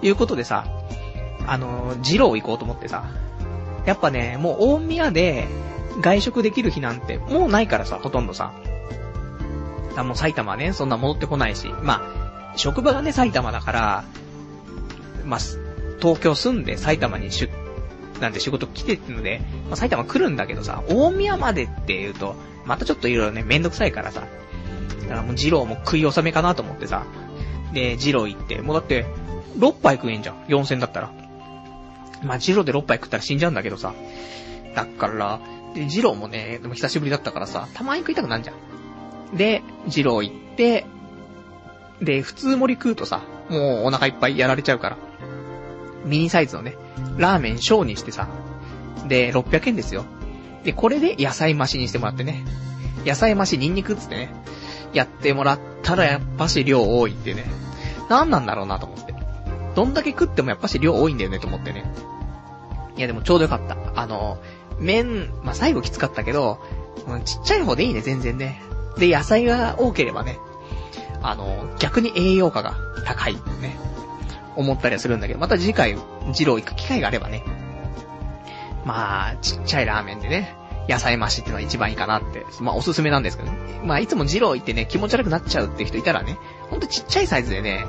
[0.03, 0.67] いうことでさ、
[1.47, 3.05] あのー、二郎行こうと思ってさ。
[3.87, 5.47] やっぱね、もう大宮で
[6.01, 8.53] 外食できる日なんてもうないからさ、ほとんどさ。
[9.97, 11.69] あもう埼玉ね、そんな戻ってこないし。
[11.83, 12.03] ま
[12.55, 14.05] あ、職場がね、埼玉だから、
[15.25, 15.41] まあ、
[16.01, 17.51] 東京住んで埼玉に出、
[18.21, 24.23] なんで仕事来てってので、まあ、埼玉来るんだけどさ、大宮までって言うと、またちょっといろいろね、めんどくさいからさ。
[25.03, 27.05] だからもう二郎も食い納めかなと思ってさ。
[27.73, 29.07] で、二郎行って、もうだって、
[29.59, 30.45] 6杯食えんじゃん。
[30.47, 31.13] 4000だったら。
[32.23, 33.95] まあ、ジローで6杯食ったら死んじゃうんだけどさ。
[34.75, 35.41] だから、
[35.75, 38.57] で、ジローもね、でも久しぶりだったからさ、たまに食いたくなんじゃん。
[39.33, 40.87] で、ジロー行って、
[42.01, 44.97] で、普通盛り食うとさ、もうお腹いっぱいやられちゃうから。
[46.05, 46.77] ミニサイズのね、
[47.17, 48.29] ラーメン小にしてさ、
[49.09, 50.05] で、600円ですよ。
[50.65, 52.45] で、これで野菜増しにしてもらってね。
[53.05, 54.35] 野菜増しニンニクっつってね、
[54.93, 57.45] やってもらったらやっぱし量多いってね。
[58.09, 59.15] 何なんだろうなと思って。
[59.75, 61.85] どんだけ食ってもやっぱし量多いんだよねと思ってね。
[62.97, 63.77] いやでもちょうどよかった。
[64.01, 64.39] あの、
[64.79, 66.61] 麺、まあ、最後きつかったけど、
[67.25, 68.63] ちっちゃい方でいいね、全然ね。
[68.99, 70.39] で、野菜が多ければね、
[71.23, 73.77] あの、逆に栄養価が高いね。
[74.57, 77.43] 思ったりはするんだけど、また次回、二郎行く機会があればね。
[78.85, 80.57] まあ、ちっちゃいラーメンでね、
[80.89, 83.81] 野菜増しってのが一番いいかなって、まあおすすめなんですけどね。
[83.85, 86.39] まあいつも二郎行ってね、気持ち悪くなっちゃうって人いたらね、
[86.71, 87.87] ほんとちっちゃいサイズでね、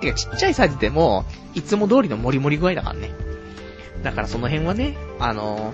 [0.00, 3.10] てかちっちゃいサイズでも、いつも通りのモリモリ具合だからね。
[4.02, 5.72] だからその辺はね、あの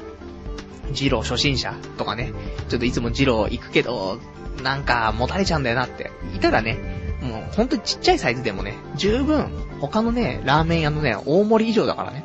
[0.91, 2.33] 二郎初心者とかね、
[2.69, 4.21] ちょっといつも二郎行くけど、
[4.67, 6.77] なんか持たれちゃうんだよなって、いたらね、
[7.23, 9.49] もうほんとちっちゃいサイズでもね、十分、
[9.81, 12.25] 他のね、ラーメン屋のね、大盛り以上だからね。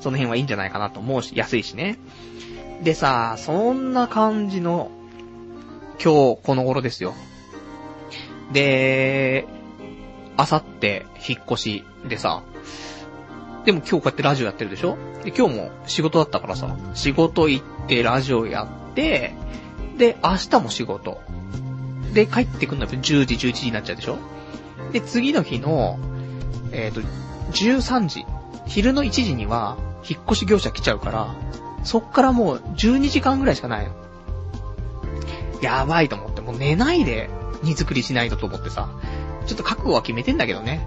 [0.00, 1.98] その辺はいいんじゃないかなと思うし、安いしね。
[2.82, 4.90] でさ、そんな感じの、
[6.04, 7.14] 今日この頃ですよ。
[8.52, 9.46] で、
[10.36, 12.42] あさって引っ越しでさ、
[13.64, 14.98] でも今日こうやってラジオやってるでしょ？
[15.24, 19.32] で、今日も仕事だったからさ、仕事行ってラジオやって、
[19.96, 21.20] で、明日も仕事。
[22.12, 24.18] で、帰ってくるのは10時、11時になっちゃうでしょ？
[24.92, 25.98] で、次の日の、
[26.72, 27.08] えっ、ー、と、
[27.52, 28.24] 13時、
[28.66, 29.76] 昼の1時には、
[30.08, 31.34] 引っ越し業者来ちゃうから、
[31.82, 33.92] そっからもう12時間ぐらいしかないの。
[35.62, 37.30] やばいと思って、もう寝ないで
[37.62, 38.90] 荷造りしないとと思ってさ、
[39.46, 40.86] ちょっと覚悟は決めてんだけどね。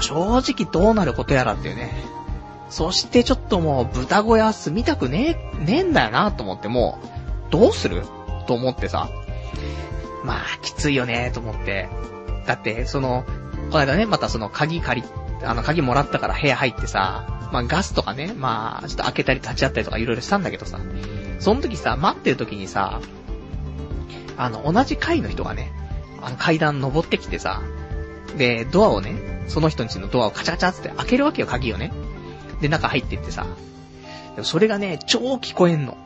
[0.00, 1.92] 正直どうなることやらっていうね。
[2.70, 6.98] そしてちょっともう豚小屋住みたくねえ、ねえんだよなと思っても
[7.48, 8.04] う、どうする？
[8.46, 9.10] と思ってさ。
[10.24, 11.88] まあ、きついよねと思って。
[12.46, 13.24] だって、その、
[13.70, 15.08] この間ね、またその鍵借り、
[15.44, 20.80] あの鍵もらったから部屋入ってさ、まあガスとかね、まあ、ちょっと開けたり立ち会ったりとかいろいろしたんだけどさ、
[21.40, 23.00] その時さ、待ってる時にさ、
[24.36, 25.72] あの、同じ階の人がね、
[26.22, 27.62] あの階段登ってきてさ、
[28.36, 31.92] で、ドアをね、その人んちのドアをカチャカチャって開けるわけよ、鍵をね。
[32.60, 33.46] で、中入ってってさ。
[34.42, 35.96] それがね、超聞こえんの。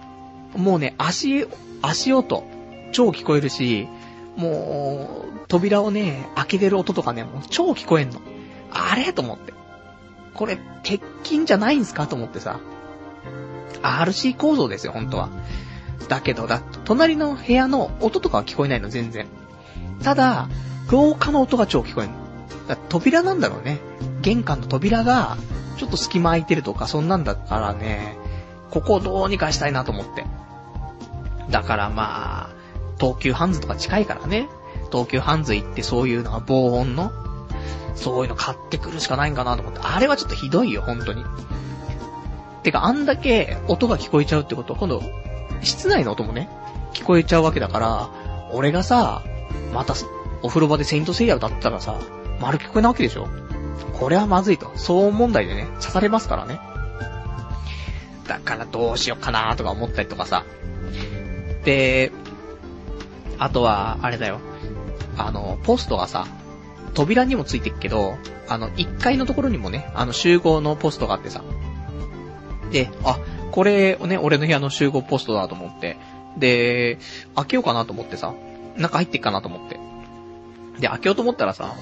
[0.57, 1.47] もうね、足、
[1.83, 2.45] 足音、
[2.93, 3.89] 超聞こえるし、
[4.37, 8.21] もう、扉をね、開けてる音とかね、もう超聞こえんの。
[8.71, 9.13] あれ？
[9.13, 9.53] と思って。
[10.35, 12.07] これ、鉄筋じゃないんすか？
[12.07, 12.61] と思ってさ。
[13.83, 15.29] RC 構造ですよ、本当は。
[16.09, 19.27] だけど、だ、隣の部屋の音とかは聞こえないの、全然。
[20.03, 20.49] ただ、
[20.91, 22.19] 廊下の音が超聞こえるの。
[22.69, 23.81] だ扉なんだろうね。
[24.21, 25.37] 玄関の扉が、
[25.77, 28.17] ちょっと隙間空いてるとか、そんなんだったらね、
[28.71, 30.25] ここをどうにかしたいなと思って。
[31.51, 32.51] だからまあ、
[32.99, 34.49] 東急ハンズとか近いからね。
[34.91, 37.13] 東急ハンズ行ってそういうのが防音の、
[37.95, 39.81] そういうの買ってくるしかないんかなと思って。
[39.83, 41.25] あれはちょっとひどいよ、本当に。
[42.63, 45.03] てか、あんだけ音が聞こえちゃうってことは、今度、
[45.63, 46.49] 室内の音もね、
[46.93, 48.11] 聞こえちゃうわけだから、
[48.53, 49.23] 俺がさ、
[49.73, 49.95] また、
[50.43, 51.97] お風呂場でセイントセイヤ歌ったらさ、
[52.41, 53.29] 丸聞こえなわけでしょ
[53.99, 54.67] これはまずいと。
[54.77, 56.61] 騒音問題でね、刺されますからね。
[58.27, 60.45] だからどうしよっかなとか思ったりとかさ。
[61.65, 62.13] で、
[63.39, 64.41] あとは、あれだよ。
[65.17, 66.27] あの、ポストがさ、
[66.95, 68.17] 扉にもついてっけど、
[68.49, 71.43] あの、1階のところにもね、あの、集合のポストがあってさ。
[72.71, 73.19] で、あ、
[73.53, 75.97] これ、ね、俺の部屋の集合ポストだと思って。
[76.37, 76.99] で、
[77.35, 78.35] 開けようかなと思ってさ、
[78.77, 79.79] 中入ってっかなと思って。
[80.81, 81.75] で、開けようと思ったらさ、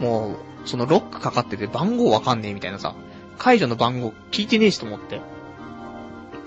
[0.00, 2.94] もう、そのロックかかってて番号わかんねえみたいなさ、
[3.38, 5.20] 解除の番号聞いてねえしと思って。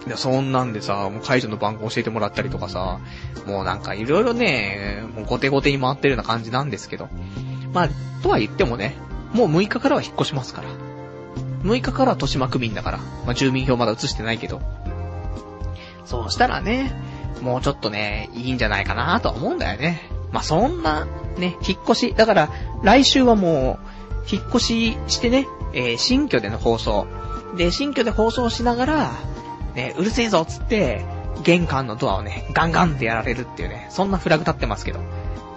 [0.07, 2.99] で、そんなんでさ、もう解除の番号教えてもらったりとかさ、
[3.45, 7.09] もうなんかいろいろね、もう後手後手に回ってるような感じなんですけど。
[7.73, 7.89] まあ、
[8.23, 8.95] とは言ってもね、
[9.33, 10.69] もう6日からは引っ越しますから。
[11.63, 12.97] 6日からは豊島区民だから。
[13.25, 14.61] まあ、住民票まだ移してないけど。
[16.05, 16.91] そうしたらね、
[17.41, 20.09] もうちょっとね、いいんじゃないかなとは思うんだよね。
[20.31, 21.05] まあ、そんな、
[21.37, 22.13] ね、引っ越し。
[22.15, 22.49] だから、
[22.83, 23.91] 来週はもう、
[24.31, 27.07] 引っ越ししてね、えー、新居での放送。
[27.55, 29.11] で、新居で放送しながら、
[29.75, 31.05] ね、うるせえぞっつって、
[31.43, 34.99] 玄関のドアをね、ガンガンってやられるっていうね、そんなフラグ立ってますけど。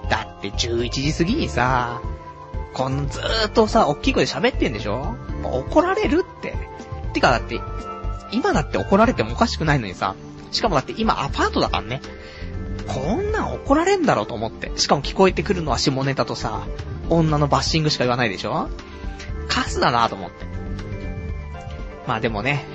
[0.09, 2.01] だって11時過ぎにさ、
[2.75, 5.17] こんずーっとさ、大きい声で喋ってんでしょ？
[5.43, 6.55] 怒られるって。
[7.13, 7.61] てかだって、
[8.33, 10.15] 今だって怒られてもおかしくないのにさ、
[10.51, 12.01] しかもだって今アパートだからね。
[12.87, 14.73] こんなん怒られんだろうと思って。
[14.77, 16.67] しかも聞こえてくるのは下ネタとさ、
[17.09, 18.69] 女のバッシングしか言わないでしょ？
[19.49, 20.47] カスだなと思って。
[22.07, 22.67] まあでもね、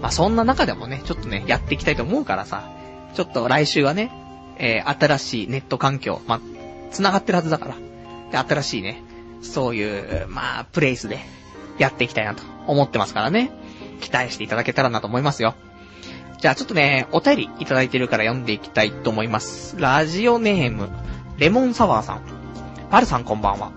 [0.00, 2.70] まあ、そんな中でもね、ちょっとね、やっていきたいと思うからさ、
[3.14, 4.10] ちょっと来週はね、
[4.58, 6.40] えー、新しいネット環境、まあ、
[6.90, 7.76] 繋がってるはずだから。
[8.30, 9.02] で、新しいね、
[9.42, 11.18] そういう、まあ、プレイスで、
[11.80, 13.50] やっていきたいなと思ってますからね。
[14.00, 15.54] 期待していただけたらなと思いますよ。
[16.38, 19.76] じゃあちょっとね、お便りいただいてるから読んでいきたいと思います。
[19.78, 20.90] ラジオネーム、
[21.38, 22.22] レモンサワーさん。
[22.90, 23.72] パルさんこんばんは。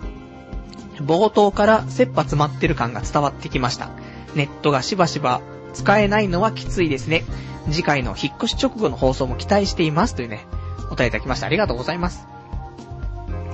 [0.97, 3.89] 冒頭から切羽詰まってる感が伝わってきました。
[4.35, 5.41] ネットがしばしば
[5.73, 7.23] 使えないのはきついですね。
[7.71, 10.45] 次回の引っ越し直後の放送も期待していますというね、
[10.91, 11.47] お便りいただきました。
[11.47, 12.27] ありがとうございます。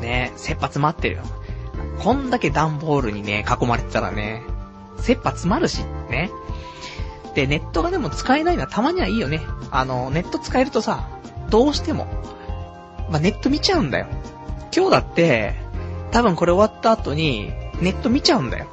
[0.02, 1.24] ねえ切羽詰まってるよ。
[2.00, 4.42] こんだけ段ボールにね、囲まれてたらね、
[4.98, 6.32] 切羽詰まるし、ね。
[7.36, 9.42] で、ネットがでも使えないのはたまにはいいよね。
[9.72, 11.08] あの、ネット使えるとさ、
[11.50, 12.08] どうしても、
[13.10, 14.08] まあ、ネット見ちゃうんだよ。
[14.76, 15.56] 今日だって、
[16.12, 17.52] 多分これ終わった後に、
[17.82, 18.68] ネット見ちゃうんだよ。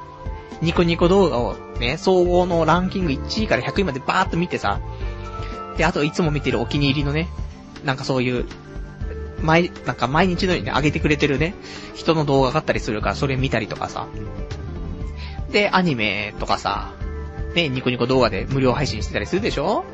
[0.63, 4.81] ニコニコ動画をね、総合のランキング1位から100位までバーっと見てさ、
[5.77, 7.29] で、あといつも見てるお気に入りのね、
[7.85, 8.47] なんかそういう、
[9.43, 11.55] 毎、なんか毎日のようにね、上げてくれてるね、
[11.95, 14.07] 人の動画があったりするから、それ見たりとかさ。
[15.53, 16.93] で、アニメとかさ、
[17.55, 19.85] ね、ニコニコ動画で無料配信してたりするでしょ？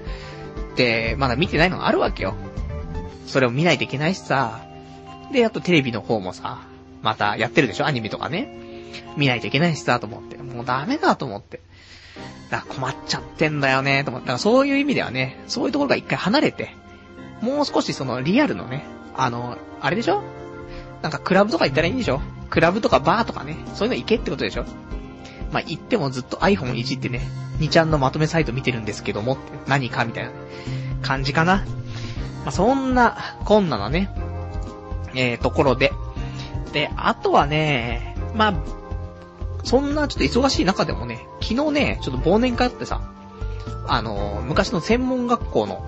[0.77, 2.35] で、まだ見てないのがあるわけよ。
[3.27, 4.63] それを見ないといけないしさ。
[5.33, 6.63] で、あとテレビの方もさ、
[7.03, 7.87] またやってるでしょ？
[7.87, 8.59] アニメとかね。
[9.17, 10.37] 見ないといけないしさ、と思って。
[10.39, 11.61] もうダメだと思って。
[12.51, 16.75] だ困っちゃってんだよね、と思ったら、そういう意味ではね、そういうところが一回離れて、
[17.41, 18.85] もう少しそのリアルのね、
[19.17, 20.23] あの、あれでしょ？
[21.03, 22.21] なんかクラブとか行ったらいいんでしょ？
[22.51, 24.65] クラブとかバーとかね、そういうの行けってことでしょ？
[25.51, 27.21] まあ、行ってもずっと iPhone いじってね、
[27.59, 30.31] 2ちゃんのまとめサイト見てるんですけども、何かみたいな
[31.03, 31.65] 感じかな。
[32.45, 34.11] まあ、そんな、こんなのね、
[35.15, 35.93] えー、ところで。
[36.73, 38.55] で、あとはね、まあ、
[39.65, 43.01] そんなちょっと忙しい中でもね、昨日ね、ちょっと忘年会あってさ、
[43.89, 45.83] あのー、昔の専門学校の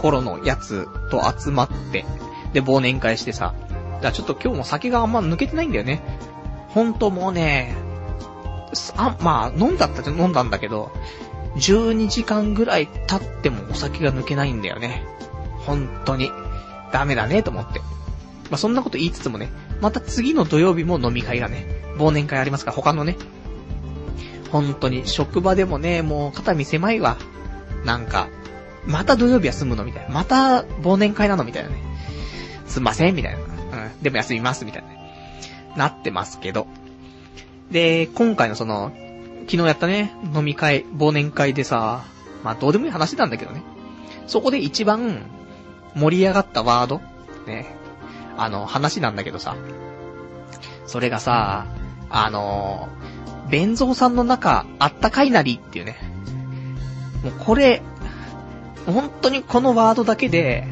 [0.00, 2.04] 頃のやつと集まって、
[2.52, 3.54] で、忘年会してさ、
[3.94, 6.02] だからちょっと今日も酒があんま抜けてないんだよね。
[6.68, 7.74] ほんともうね、
[8.96, 10.90] あ、まあ、飲んだったって飲んだんだけど、
[11.56, 15.04] 12時間ぐらい経ってもお酒が抜けないんだよね。
[15.64, 16.30] 本当に。
[16.92, 17.80] ダメだね、と思って。
[18.50, 19.48] まあ、そんなこと言いつつもね、
[19.80, 23.16] また次の土曜日も飲み会がね、忘年会ありますか、他のね。
[24.50, 27.16] 本当に、職場でもね、もう肩身狭いわ。
[27.84, 28.28] なんか、
[28.86, 29.84] また土曜日休むの？
[29.84, 30.14] みたいな。
[30.14, 31.44] また忘年会なの？
[31.44, 31.76] みたいなね。
[32.66, 33.16] すんません？
[33.16, 33.38] みたいな。
[33.38, 34.02] うん。
[34.02, 34.64] でも休みます？
[34.64, 34.84] みたい
[35.76, 36.68] な、なってますけど。
[37.70, 38.92] で、今回のその、
[39.48, 42.04] 昨日やったね、飲み会、忘年会でさ、
[42.44, 43.62] まあどうでもいい話なんだけどね。
[44.28, 45.22] そこで一番
[45.96, 47.00] 盛り上がったワード
[47.46, 47.74] ね。
[48.36, 49.56] あの、話なんだけどさ。
[50.86, 51.66] それがさ、
[52.18, 55.98] あのー、弁蔵さんの中、あったかいなりっていうね。
[57.22, 57.82] もうこれ、
[58.86, 60.66] 本当にこのワードだけで、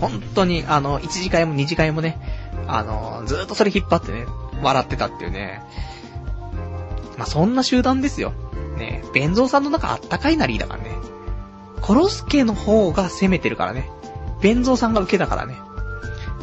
[0.00, 2.20] 本当にあの、1次会も2次会もね、
[2.66, 4.26] あのー、ずっとそれ引っ張ってね、
[4.62, 5.62] 笑ってたっていうね。
[7.16, 8.34] まあ、そんな集団ですよ。
[8.76, 10.90] ね、弁蔵さんの中あったかいなりだからね。
[11.80, 13.88] コロスケの方が攻めてるからね。
[14.42, 15.56] 弁蔵さんが受けだからね。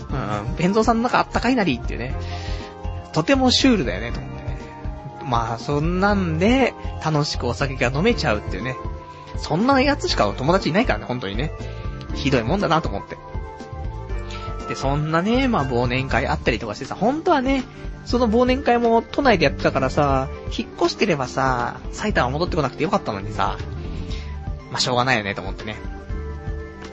[0.09, 2.15] うん、弁蔵さんの中あったかいなりっていうね。
[3.13, 4.38] とてもシュールだよね、と思。
[5.29, 8.75] まあ、そんなんで、楽しくお酒が飲めちゃうっていうね。
[9.37, 11.51] そんなやつしか友達いないからね、本当にね。
[12.15, 13.17] ひどいもんだなと思って。
[14.67, 17.63] で、そんなね、まあ忘年会あったりとかしてさ、本当はね、
[18.05, 23.57] その忘年会も都内でやってたからさ、引っ越してればさ、埼玉戻ってこなくてよかったのにさ、
[24.71, 25.75] まあ、しょうがないよねと思ってね。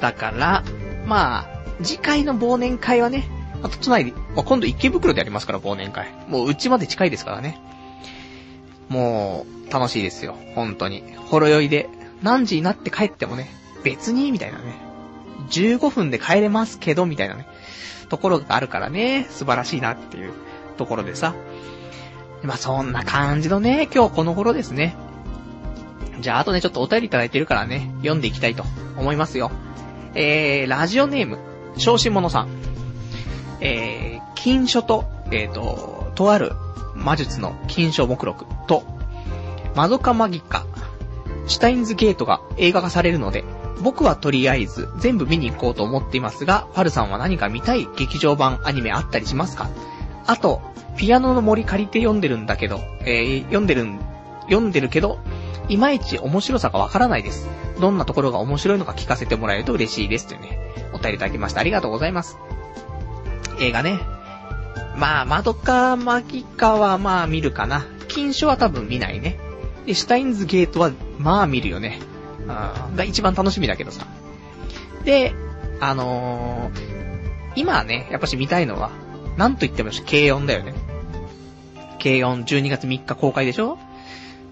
[0.00, 0.62] だから、
[1.06, 1.46] まあ、
[1.82, 3.28] 次回の忘年会はね、
[3.62, 6.12] あと都内で、まあ、今度池袋でやりますから、忘年会。
[6.28, 7.60] もううちまで近いですからね。
[8.88, 10.36] もう、楽しいですよ。
[10.54, 11.02] 本当に。
[11.16, 11.88] ほろ酔いで、
[12.22, 13.50] 何時になって帰ってもね、
[13.82, 14.74] 別に、みたいなね。
[15.50, 17.46] 15分で帰れますけど、みたいなね。
[18.08, 20.32] ところがあるからね、素晴らしいなっていう
[20.76, 21.34] ところでさ。
[22.42, 24.94] まあ、そんな感じのね、今日この頃ですね。
[26.20, 28.64] じゃあ、あとね、ちょっとお便りいただいてるからね、読んでいきたいと
[28.96, 29.50] 思いますよ。
[30.14, 31.38] えー、ラジオネーム、
[31.76, 32.48] 小心者さん。
[33.60, 36.52] えー、金書と、えーと、とある
[37.06, 38.82] 魔術の金書目録と、
[39.76, 40.66] マドカマギカ、
[41.46, 43.44] シュタインズゲートが映画化されるので、
[43.80, 49.70] 僕はとりあえず全部見に行こうと思っていますが、ファルさんは何か見たい劇場版アニメあったりしますか？
[50.26, 50.60] あと、
[50.96, 54.00] ピアノの森借りて読んでるんだけど、えー、読んでるん、
[54.46, 55.20] 読んでるけど、
[55.68, 57.48] いまいち面白さがわからないです。
[57.80, 60.26] どんなところが面白いのか聞かせてもらえると嬉しいです。
[60.26, 60.58] というね、
[60.92, 61.60] お便りいただきました。
[61.60, 62.36] ありがとうございます。
[63.60, 64.00] 映画ね。
[64.96, 67.84] まあ、マドカマギカはまあ見るかな。
[68.08, 69.38] 金書は多分見ないね。
[69.84, 72.00] で、シュタインズゲートはまあ見るよね。
[72.46, 74.06] が一番楽しみだけどさ。
[75.04, 75.34] で、
[75.80, 76.80] あのー、
[77.56, 78.90] 今はね、やっぱし見たいのは、
[79.36, 80.74] なんと言っても軽音だよね。
[82.02, 83.78] 軽音12月3日公開でしょ？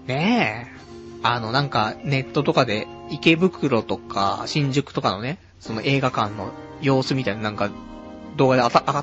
[0.07, 0.75] ねえ。
[1.23, 7.71] あの、なんか、ネットとかで、池袋とか、新宿とかのね、その映画館の様子みたいななんか、
[8.37, 8.93] 動画であた、上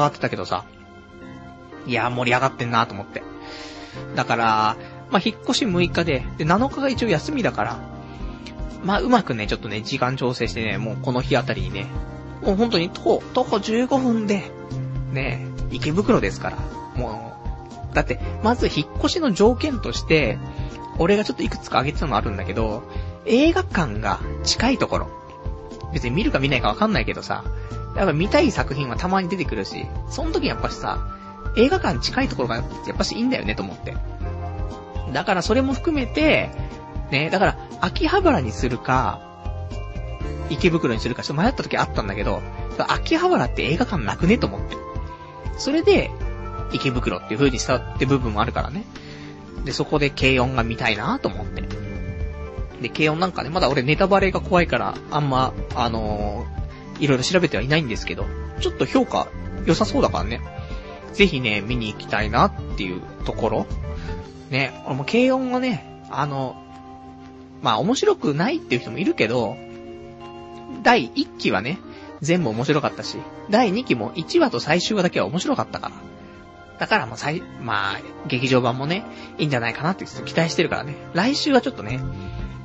[0.00, 0.66] がってたけどさ。
[1.86, 3.22] いや、盛り上がってんなと思って。
[4.14, 4.76] だから、
[5.10, 7.78] まあ、引っ越し6日で、で、7日が一応休みだから、
[8.84, 11.86] まあ、うまくね、ちょっとね、時間調整してね、もうこの日あたりにね、
[12.42, 14.50] もう本当に徒歩、徒歩15分で、
[15.12, 16.56] ね、池袋ですから、
[16.96, 17.36] も
[17.92, 20.38] う、だって、まず引っ越しの条件として、
[20.98, 22.82] 俺がちょっといくつか挙げてたのあるんだけど、
[23.26, 25.08] 映画館が近いところ。
[25.92, 27.44] 別に見るか見ないかわかんないけどさ、
[27.96, 31.19] やっぱ見たい作品はたまに出てくるし、その時やっぱしさ、
[31.56, 33.96] 映画館近いところがやっぱしいいんだよねと思って。
[35.12, 36.50] だからそれも含めて、
[37.10, 39.20] ね、だから、秋葉原にするか、
[40.48, 42.42] 池袋にするかちょっと迷った時あったんだけど、
[42.88, 44.76] 秋葉原って映画館なくねと思って。
[45.58, 46.10] それで、
[46.72, 48.84] 池袋っていう風にしたって部分もあるからね。
[49.64, 51.62] で、そこで軽音が見たいなと思って。
[52.80, 58.24] で、軽音なんかね、まだ俺ネタバレが怖いから、あんま、あのー、いろいろ調べてはいないんですけど、
[58.60, 59.28] ちょっと評価
[59.66, 60.40] 良さそうだからね。
[61.12, 63.66] ぜひね、見に行きたいなっていうところ。
[64.50, 66.62] ね、俺も軽音はね、あの、
[67.62, 69.56] まあ面白くないっていう人もいるけど、
[70.82, 71.78] 第1期はね、
[72.20, 75.94] 全部面白かったし、第2期も1話と最終話だけは面白かったから。
[76.78, 79.04] だからもう最、まあ、劇場版もね、
[79.38, 80.96] いいんじゃないかなって期待してるからね。
[81.12, 82.00] 来週はちょっとね、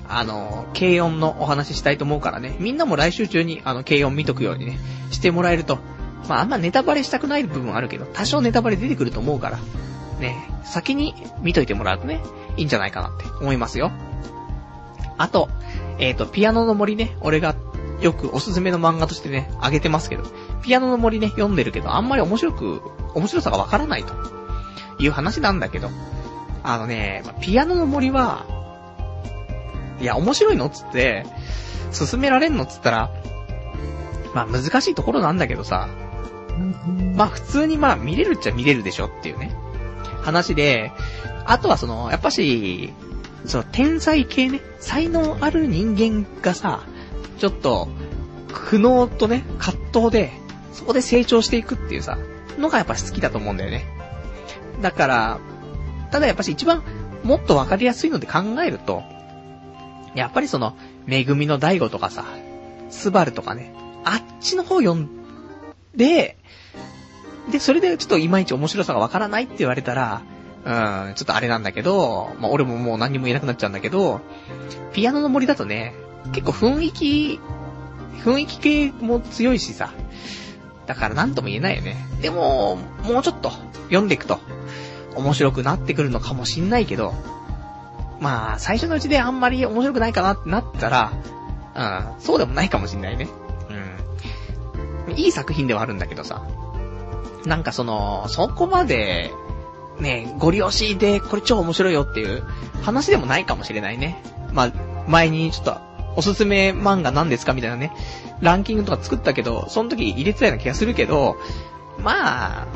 [0.07, 4.79] あの、軽音のお話ししたいと思うからね、みんなも来週中にあの、軽音見とくようにね、
[5.11, 5.79] してもらえると、
[6.27, 9.59] まああんまネタバレしたくない部分あるけど、多少ネタバレ出てくると思うから、
[10.19, 12.21] ね、先に見といてもらうとね、
[12.57, 13.91] いいんじゃないかなって思いますよ。
[15.17, 15.49] あと、
[15.99, 17.55] えっ、ー、と、ピアノの森ね、俺が
[18.01, 20.23] よくおすすめの漫画としてね、あげてますけど、
[20.61, 22.81] ピアノの森ね、読んでるけど、あんまり面白く、
[23.13, 24.13] 面白さがわからないと
[24.99, 25.89] いう話なんだけど、
[26.63, 28.45] あのね、ピアノの森は、
[30.01, 31.25] いや、面白いのつって、
[31.91, 33.11] 進められんのつったら、
[34.33, 35.87] まあ難しいところなんだけどさ、
[37.15, 39.55] まあ普通にまあ見れるっちゃ見れるでしょっていうね、
[40.21, 40.91] 話で、
[41.45, 42.93] あとはその、やっぱし、
[43.45, 46.83] その天才系ね、才能ある人間がさ、
[47.37, 47.87] ちょっと、
[48.51, 50.31] 苦悩とね、葛藤で、
[50.73, 52.17] そこで成長していくっていうさ、
[52.57, 53.85] のがやっぱ好きだと思うんだよね。
[54.81, 55.39] だから、
[56.11, 56.83] ただやっぱし一番
[57.23, 59.03] もっとわかりやすいので考えると、
[60.15, 60.75] やっぱりその、
[61.05, 62.25] めぐみの大悟とかさ、
[62.89, 65.09] スバルとかね、あっちの方読ん
[65.95, 66.37] で、
[67.51, 70.21] で、それでちょっといまいち面白さがわからないって言われたら、
[70.65, 74.21] うん、ちょっとあれなんだけど、まあ、俺ももう何にも言えなくなっちゃうんだけど、
[74.93, 75.93] ピアノの森だとね、
[76.33, 77.39] 結構雰囲気、
[78.23, 79.93] 雰囲気系も強いしさ。
[80.87, 81.97] だから何とも言えないよね。
[82.21, 83.51] でも、もうちょっと
[83.85, 84.39] 読んでいくと、
[85.15, 87.13] 面白くなってくるのかもしんないけど、
[88.19, 91.13] まあ、最初のうちであんまり面白くないかなってなったら、
[91.75, 93.27] うん、そうでもないかもしんないね。
[95.07, 95.13] うん。
[95.13, 96.43] いい作品ではあるんだけどさ。
[97.45, 99.31] なんかその、そこまで、
[99.99, 102.43] ね、ご利用しで、これ超面白いよっていう
[102.81, 104.21] 話でもないかもしれないね。
[104.51, 104.71] まあ、
[105.07, 105.77] 前にちょっと
[106.15, 107.91] おすすめ漫画何ですかみたいなね、
[108.41, 111.37] ランキングとか作ったけど、その時入れてたような気がするけど、
[111.99, 112.67] まあ、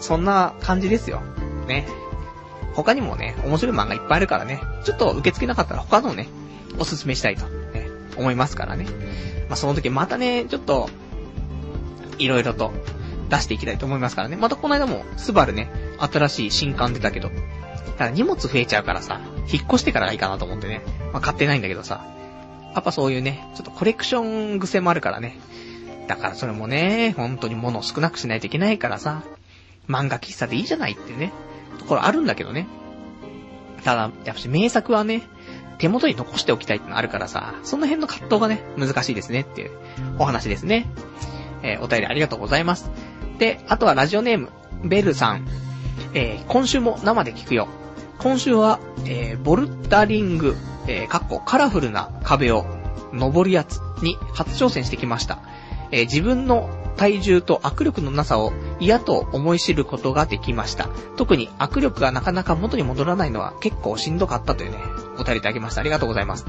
[0.00, 1.20] そんな感じですよ。
[1.66, 1.86] ね。
[2.74, 6.28] 他にもね、面白い漫画いっぱいあるからね、ちょっと受け付けなかったら他のね、
[6.78, 8.86] おすすめしたいと、ね、思いますからね。
[9.48, 10.88] まあその時またね、ちょっと、
[12.18, 12.72] いろいろと
[13.28, 14.36] 出していきたいと思いますからね。
[14.36, 17.30] またこの間も、スバルね、新しい新刊出たけど、
[17.98, 19.20] ただ荷物増えちゃうからさ、
[19.52, 22.04] 引っ越してからがいいかなと思ってね、まあ買ってないんだけどさ、
[22.74, 25.38] やっぱそういうね、ちょっとコレクション癖もあるからね。
[26.06, 29.22] だからそれもね、本当に物を少なくしないといけないからさ、
[29.88, 31.32] 漫画喫茶でいいじゃないってね、
[31.78, 32.66] ところあるんだけどね。
[33.84, 35.22] ただ、やっぱし名作はね、
[35.78, 39.70] 手元に残しておきたいってのあるからさ、その辺の葛藤がね、難しいですねっていう
[40.18, 40.88] お話ですね。
[41.62, 42.90] えー、お便りありがとうございます。
[43.38, 44.50] で、あとはラジオネーム、
[44.84, 45.46] ベルさん。
[46.14, 47.68] えー、今週も生で聞くよ。
[48.18, 52.66] 今週は、えー、ボルダリング、えー、かっこカラフルな壁を
[53.12, 55.40] 登るやつに初挑戦してきました。
[55.90, 60.88] えー、自分の体重と握力のなさを嫌と思い知ることができました。
[61.16, 64.78] 特に握力がなかなか元に戻らないのは結構しんどかったというね、
[65.16, 65.80] お便りいただきました。
[65.80, 66.44] ありがとうございます。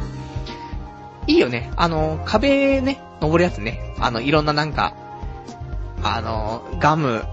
[1.27, 1.71] いいよね。
[1.75, 3.95] あの、壁ね、登るやつね。
[3.99, 4.95] あの、いろんななんか、
[6.03, 7.23] あの、ガム、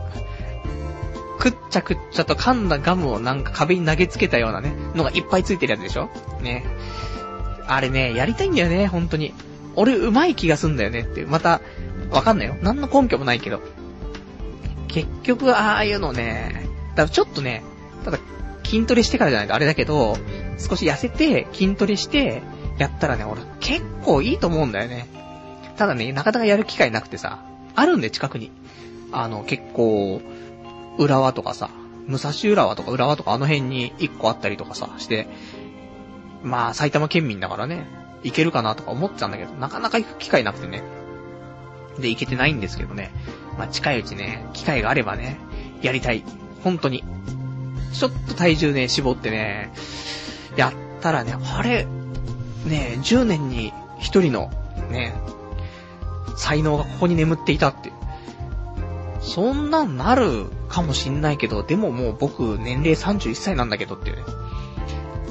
[1.38, 6.08] くっちゃくっちゃと噛んだガムをなんか壁に投げつけたようなね、のがいっぱいついてるやつでしょ？
[6.42, 6.64] ね。
[7.66, 9.34] あれね、やりたいんだよね、本当に。
[9.74, 11.28] 俺、上手い気がすんだよねっていう。
[11.28, 11.60] また、
[12.10, 12.56] わかんないよ。
[12.62, 13.60] 何の根拠もないけど。
[14.88, 17.62] 結局、ああいうのね、だからちょっとね、
[18.04, 18.18] ただ、
[18.64, 20.16] 筋トレしてからじゃないとあれだけど、
[20.58, 22.42] 少し痩せて、筋トレして、
[22.78, 25.06] やったらね、俺、結構いいと思うんだよね。
[25.76, 27.40] ただね、なかなかやる機会なくてさ、
[27.76, 28.50] あるんで、近くに。
[29.12, 30.20] あの、結構、
[30.98, 31.70] 浦和とかさ、
[32.08, 35.28] 武蔵浦和とか浦和とかあの辺に一個あったりとかさ、して、
[36.42, 37.86] まあ、埼玉県民だからね、
[38.22, 40.82] 行けるかなとか思ってたんだけど、なかなか行く機会なくてね。
[41.98, 43.10] で、行けてないんですけどね。
[43.58, 45.38] まあ、近いうちね、機会があればね、
[45.82, 46.24] やりたい。
[46.62, 47.04] 本当に。
[47.92, 49.72] ちょっと体重ね、絞ってね、
[50.56, 51.86] やったらね、あれ、
[52.66, 54.50] ね、10年に1人の、
[54.90, 55.14] ね、
[56.36, 57.92] 才能がここに眠っていたって。
[59.20, 64.22] そんなんなるかもしんないけど、でももう僕年齢31歳なんだけどっていうね。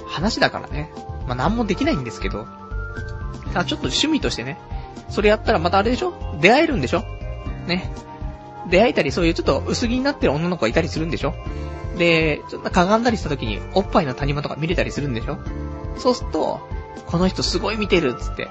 [0.08, 0.92] 話だからね。
[1.28, 2.46] まあ、なんもできないんですけど。
[3.54, 4.60] ただちょっと趣味としてね。
[5.10, 6.14] それやったらまたあれでしょ？
[6.42, 7.04] 出会えるんでしょ？
[7.68, 7.92] ね。
[8.70, 11.34] 出会えたりそういうちょっと薄着になってる女の子がいたりするんでしょ？
[11.98, 15.38] で、ちょっとかがんだりした時におっぱいの谷間とか見れたりするんでしょ？
[15.98, 16.60] そうすると、
[17.06, 18.50] この人すごい見てるっつって、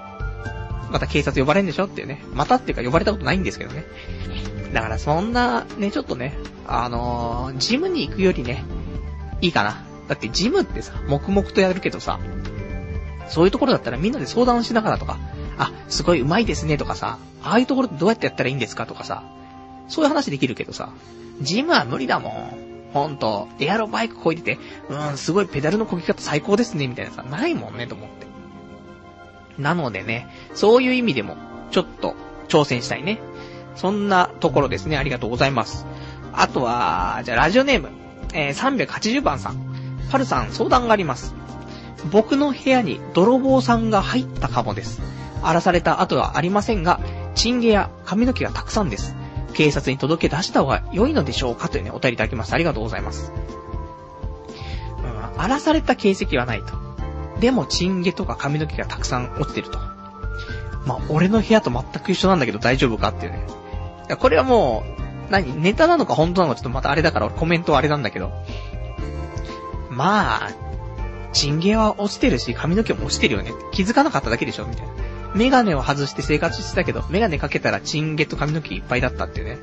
[0.90, 2.24] また警察呼ばれんでしょっていうね。
[2.32, 3.84] またっていうか呼ばれたことないんですけどね。
[4.72, 8.64] だからそんな、ね、ちょっとね、あのー、ジムに行くよりね、
[9.40, 9.84] いいかな。
[10.08, 12.18] だってジムってさ、黙々とやるけどさ、
[13.28, 15.18] そういうところだったらみんなで相談しながらとか、
[15.58, 19.22] あ、すごい上手いですねとかさ、ああいうところってどうやってやったらいいんですかとかさ、
[19.88, 20.90] そういう話できるけどさ、
[21.40, 22.74] ジムは無理だもん。
[22.92, 24.58] ほんと、エアロバイクこいでて、
[24.88, 28.26] うん、すごいペダルのこぎ方最高ですね、みたいなさ、ないもんね、と思って。
[29.58, 31.36] なのでね、そういう意味でも、
[31.70, 32.14] ちょっと、
[32.48, 33.20] 挑戦したいね。
[33.74, 34.96] そんなところですね。
[34.96, 35.86] ありがとうございます。
[36.32, 37.88] あとは、じゃあラジオネーム、
[38.32, 39.56] えー、380番さん。
[40.10, 41.34] パルさん、相談があります。
[42.10, 45.00] 僕の部屋に泥棒さんが入ったかもです。
[45.42, 47.00] 荒らされた後はありませんが、
[47.34, 49.16] チンゲや髪の毛がたくさんです。
[49.54, 51.68] 警察に届け出した方が良いのでしょうか？
[51.68, 52.56] というね、お便りいただきました。
[52.56, 53.32] ありがとうございます。
[54.98, 55.00] う
[55.36, 56.83] ん、荒らされた形跡はないと。
[57.44, 59.78] でも、チンゲとか髪の毛がたくさん落ちてると。
[60.86, 63.46] まあ、俺の部屋と全く一緒なんだけど大丈夫かっていうね。
[64.08, 64.82] いや、これはも
[65.28, 68.32] う、何ネタなのか本当なのかちょっとまたあれだからコメントはあれなんだけど。
[69.90, 70.50] まあ、
[71.34, 73.52] チンゲは落ちてるし、髪の毛も落ちてるよね。
[73.72, 74.92] 気づかなかっただけでしょみたいな。
[75.34, 79.58] メガネを外して生活してたけど、メガネかけたらチンゲと髪の毛いっぱいだったっていうね。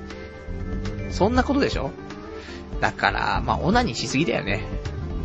[1.09, 1.89] そんなことでしょ
[2.79, 4.65] だから、まあ、オナニーしすぎだよね。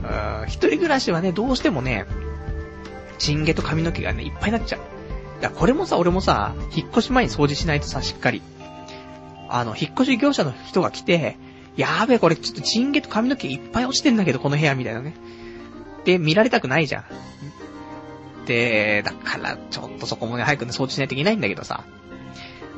[0.05, 2.07] うん、一人暮らしはね、どうしてもね、
[3.19, 4.81] チンゲと髪の毛がね、いっぱいになっちゃう。
[5.41, 8.43] いや、これもさ、俺もさ、引っ越し前に掃除しないとさ、しっかり。
[9.49, 11.37] あの、引っ越し業者の人が来て、
[11.77, 15.15] やべえ、これちょっとチンゲと髪の毛いっぱい落ちてんだけど、この部屋みたいなね。
[16.05, 17.05] で、見られたくないじゃん。
[18.47, 21.85] で、だから、ちょっとそこもね、早くね、掃除しないといけないんだけどさ。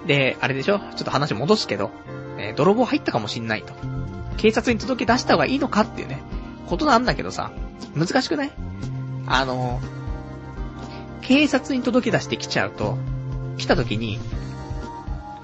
[0.06, 0.78] で、あれでしょ？
[0.78, 1.90] ちょっと話戻すけど、
[2.38, 3.74] えー、泥棒入ったかもしんないと。
[4.38, 6.20] 警察に届け出した方がいいのかっていうね、
[6.66, 7.50] ことなんだけどさ、
[7.94, 8.50] 難しくない？
[9.26, 9.80] あの、
[11.22, 12.96] 警察に届け出してきちゃうと、
[13.56, 14.18] 来た時に、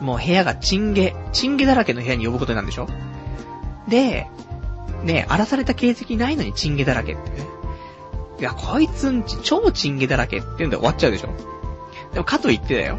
[0.00, 2.88] もう部屋がチンゲ、チンゲだらけの部屋に呼ぶことになるんでしょ？
[3.88, 4.28] で、
[5.02, 7.46] ね荒らされた形跡ないのにチンゲだらけってね。
[8.40, 11.28] いや、こいつんち超チンゲだらけっていうんで終わっちゃうでしょ？
[12.12, 12.98] でもかと言ってだよ。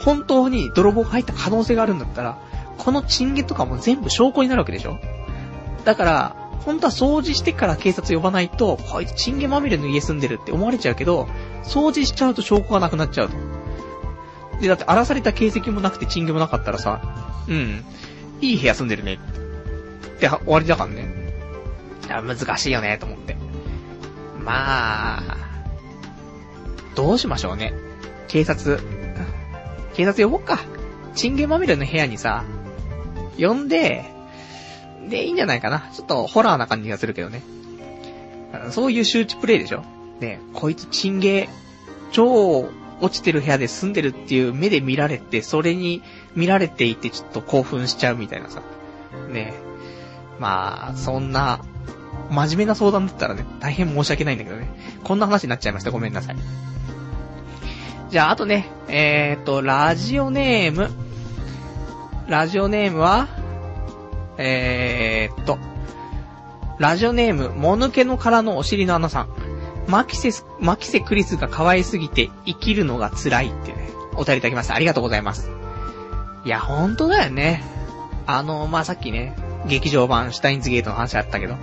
[0.00, 2.38] 本当に泥棒が入った可能性があるんだったら、
[2.78, 4.98] このチンゲとかも全部証拠になるわけでしょ？
[5.84, 11.28] だから、本当は掃除してから警察呼ばないと、こいつチンゲまみれの家住んでるって思われちゃうけど、
[11.64, 13.36] 掃除しちゃうと証拠がなくなっちゃうと。
[14.60, 17.84] で、だって荒らされた形跡もなくてチンゲもなかったらさ、うん、
[18.40, 19.14] いい部屋住んでるね。
[19.14, 21.34] って終わりだからね。
[22.06, 23.36] いや、難しいよね、と思って。
[24.38, 25.22] まあ、
[26.94, 27.74] どうしましょうね。
[28.28, 28.80] 警察、
[29.94, 30.58] 警察呼ぼっか。
[31.14, 32.44] チンゲまみれの部屋にさ、
[33.38, 34.13] 呼んで、
[35.08, 35.90] で、いいんじゃないかな。
[35.92, 37.42] ちょっとホラーな感じがするけどね。
[38.70, 39.82] そういう周知プレイでしょ？
[40.20, 42.68] ねえ、こいつチンゲー、超
[43.00, 46.02] 落ちてる部屋で住んでるっていう目で見られて、それに
[46.36, 48.62] 見られていてちょっと興奮しちゃうみたいなさ。
[49.28, 49.64] ねえ
[50.40, 51.60] まあ、そんな
[52.30, 54.68] 真面目な相談だったらね、大変申し訳ないんだけどね。
[55.02, 55.90] こんな話になっちゃいました。
[55.90, 56.36] ごめんなさい。
[58.10, 60.90] じゃあ、あとね、えーと、ラジオネーム。
[62.28, 63.28] ラジオネームは、
[64.38, 65.58] えーと、
[66.78, 69.28] ラジオネーム、もぬけの殻のお尻の穴さん。
[69.86, 74.74] マキセス、マキセクリスが可愛すぎて生きるのが辛いってね、お便りいただきました。
[74.74, 75.50] ありがとうございます。
[76.44, 77.62] いや、ほんとだよね。
[78.26, 81.56] あの、まあ、さっきね、劇場版シュタインズゲートの話あったけど、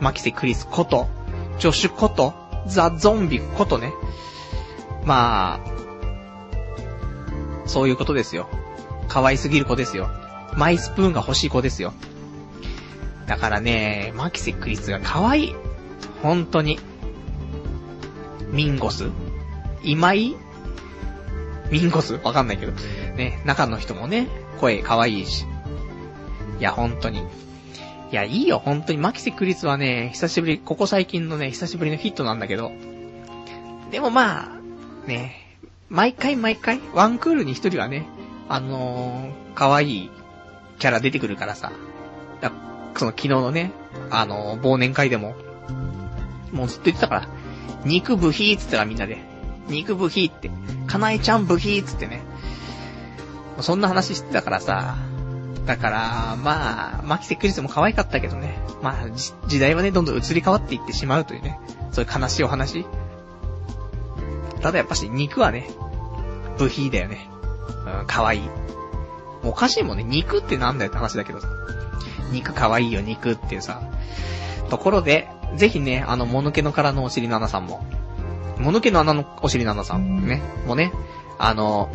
[0.00, 1.08] マキセ・クリスこと、
[1.58, 2.34] ジョシュこと、
[2.66, 3.92] ザ・ゾンビことね。
[5.04, 5.74] まあ、
[7.66, 8.48] そういうことですよ。
[9.08, 10.08] 可愛すぎる子ですよ。
[10.54, 11.92] マイスプーンが欲しい子ですよ。
[13.26, 15.54] だからね、マキセクリスが可愛い。
[16.22, 16.78] 本当に。
[18.50, 19.10] ミンゴス？
[19.82, 20.36] 今井
[21.70, 22.14] ミンゴス？
[22.22, 22.72] わかんないけど。
[23.16, 24.28] ね、中の人もね、
[24.60, 25.46] 声可愛いし。
[26.58, 27.18] いや、本当に。
[27.18, 27.22] い
[28.12, 28.98] や、いいよ、本当に。
[28.98, 32.70] マキセクリスはね、久しぶり、ここ最近のね、久しぶりのヒットなんだけど。
[33.90, 35.58] でもまあ、ね、
[35.88, 38.06] 毎回毎回、ワンクールに一人はね、
[38.48, 40.10] あのー、可愛い
[40.78, 41.72] キャラ出てくるからさ。
[42.40, 42.52] だ
[42.96, 43.72] その昨日のね、
[44.10, 45.34] あの、忘年会でも、
[46.52, 47.28] もうずっと言ってたから、
[47.84, 49.18] 肉ブヒーっつってたみんなで。
[49.68, 50.50] 肉ブヒーって。
[50.86, 52.22] かなえちゃんブヒーっつってね。
[53.60, 54.96] そんな話してたからさ。
[55.66, 58.58] だから、まあ、マキセクリスも可愛かったけどね。
[58.82, 59.10] まあ、
[59.48, 61.58] 時代はね、どんどん移り変わっていってしまうというね。
[61.92, 62.86] そういう悲しいお話。
[64.60, 65.70] ただやっぱし肉はね、
[66.58, 67.28] ブヒーだよね。
[68.00, 68.40] うん、可愛い。
[69.42, 70.04] おかしいもんね。
[70.04, 71.48] 肉ってなんだよって話だけどさ。
[72.34, 73.80] 肉可愛いよ、肉っていうさ。
[74.68, 77.84] ところで、ぜひね、あの、もぬけの殻のお尻の穴さんも。
[78.58, 80.42] もぬけの穴のお尻の穴さん、ね。
[80.66, 80.92] もうね、
[81.38, 81.90] あの、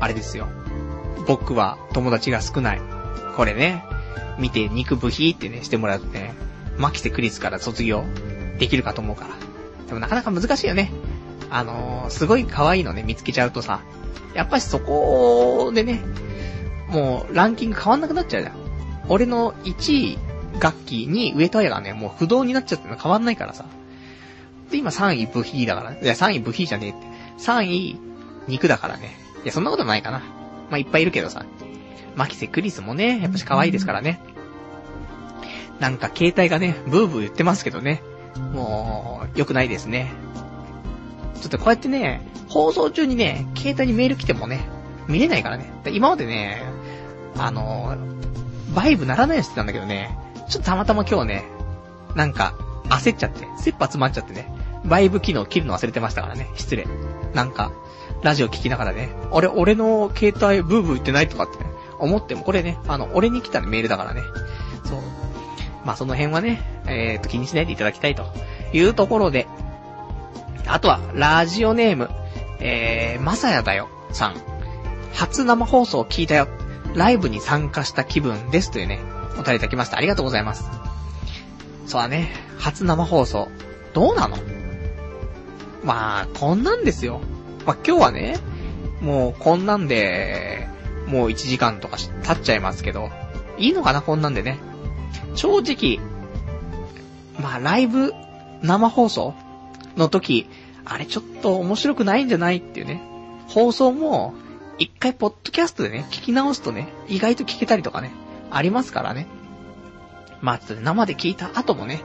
[0.00, 0.48] あれですよ。
[1.26, 2.80] 僕は友達が少ない。
[3.36, 3.84] これね、
[4.38, 6.34] 見て肉部品ってね、してもらうとね、
[6.76, 8.04] マキセクリスから卒業
[8.58, 9.30] できるかと思うから。
[9.86, 10.90] でもなかなか難しいよね。
[11.50, 13.80] あのー、すごい可愛いのね、見つけちゃうとさ、
[14.34, 16.00] やっぱしそこでね、
[16.88, 18.61] もうランキング変わんなくなっちゃうじゃん。
[19.08, 20.18] 俺の1位
[20.60, 23.64] 楽器に上戸彩がね、もう不動になっちゃっての変わんないからさ。
[24.70, 25.90] で、今3位ブヒーだから。
[25.90, 26.98] ねいや、3位ブヒーじゃねえって。
[27.42, 27.98] 3位
[28.48, 29.14] 肉だからね。
[29.44, 30.18] いや、そんなことないかな。
[30.70, 31.44] まあ、いっぱいいるけどさ。
[32.14, 34.20] マキセクリスもね、やっぱし可愛いですからね。
[35.80, 38.02] なんか携帯がね、ブーブー言ってますけどね。
[38.52, 40.12] もう、良くないですね。
[41.40, 44.68] ちょっとこうやってね、放送中にね、携帯にメール来てもね、
[45.08, 45.72] 見れないからね。
[45.90, 46.62] 今までね、
[47.36, 47.96] あの
[48.74, 50.16] バイブならないようにしてたんだけどね、
[50.48, 51.44] ちょっとたまたま今日ね、
[52.14, 52.54] なんか、
[52.88, 54.52] 焦っちゃって、切羽詰まっちゃってね、
[54.84, 56.86] バイブ機能切るの忘れてましたからね、失礼。
[57.34, 57.72] なんか、
[58.22, 64.22] ラジオ聞きながらね、俺、俺の携帯ブーブー言ってないとかってね、思っても、これね、あの、俺に来たメールだからね。
[64.84, 65.00] そう。
[65.84, 68.24] まあ、その辺はね、えーと、気にしないでいただきたいと
[68.72, 69.46] いうところで、
[70.66, 72.10] あとは、ラジオネーム、
[72.60, 74.36] えー、まさやだよ、さん。
[75.12, 76.48] 初生放送聞いたよ。
[76.94, 79.00] ライブに参加した気分ですというね、
[79.32, 79.96] お便りいただきました。
[79.96, 80.70] ありがとうございます。
[81.86, 83.48] そうだね、初生放送。
[83.92, 84.36] どうなの？
[85.84, 87.20] まあ、こんなんですよ。
[87.66, 88.38] まあ今日はね、
[89.00, 90.68] もうこんなんで、
[91.06, 93.10] もう1時間とか経っちゃいますけど、
[93.58, 94.58] いいのかな、こんなんでね。
[95.34, 95.98] 正直、
[97.40, 98.14] まあライブ、
[98.62, 99.34] 生放送
[99.96, 100.48] の時、
[100.84, 103.02] あれちょっと面白くないんじゃないっていうね。
[103.48, 104.34] 放送も、
[104.82, 108.10] 一回ポッドキャストでね、聞き直すとね、意外と聞けたりとかね、
[108.50, 109.28] ありますからね。
[110.40, 112.02] まあ、生で聞いた後もね、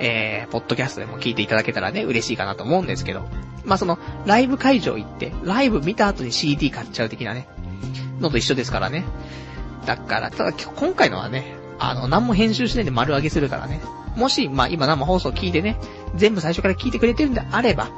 [0.00, 3.26] えー、ポッドキャストでも聞いていただけたらね、嬉しいかなと思うんですけど。
[3.64, 7.48] まあ、その、ライブ会場行って、ライブ見た後に CD 買っちゃう的なね、
[8.20, 9.06] のと一緒ですからね。
[9.86, 13.80] だから、ただ今回のはね、あの、何も編集しないで丸上げするからね。
[14.14, 15.78] もし、まあ、今生放送聞いてね、
[16.16, 17.88] 全部最初から聞いてくれてるんであれば、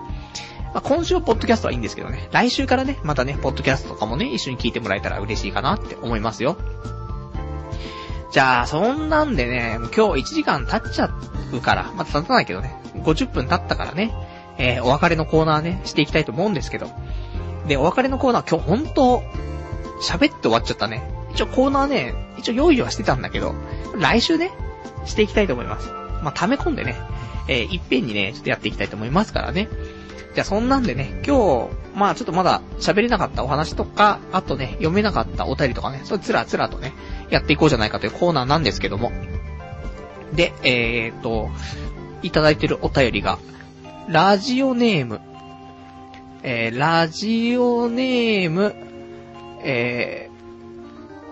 [0.74, 2.28] まあ、今週はポッドキャストはいいんですけどね。
[2.32, 6.56] 来週からね、またね、ポッドキャストとかもね、一緒に聞いてもらえたら嬉しいかなって思いますよ。
[8.32, 11.10] じゃあ、そんなんでね、今日1時間経っちゃ
[11.52, 14.14] うから、まだ経たないけどね、50分経ったからね、
[14.56, 16.88] えー、お別れのコーナーね、していきたいと思うんですけど。
[17.68, 19.22] で、お別れのコーナー今日ほんと、
[20.00, 21.02] 喋って終わっちゃったね。
[21.34, 23.54] 一応コーナーね、一応用意はしてたんだけど、
[23.94, 24.50] 来週ね、
[25.04, 25.90] していきたいと思います。
[26.22, 26.96] まあ、溜め込んでね、
[27.48, 29.68] えー、いっぺんにね、ちょっとやっていきたいと思いますからね。
[30.34, 36.92] じゃあそんなんでね、今日、まあちょっとまだ喋れなかったお話とか、あとね、読めなかったお便りとかね、それつらつらとね、
[37.30, 39.12] やっていこうじゃないかというコーナーなんですけども。
[40.32, 41.50] で、えーと、
[42.22, 43.38] いただいてるお便りが、
[44.08, 45.20] ラジオネーム、
[46.42, 48.74] えー、ラジオネーム、
[49.62, 50.30] え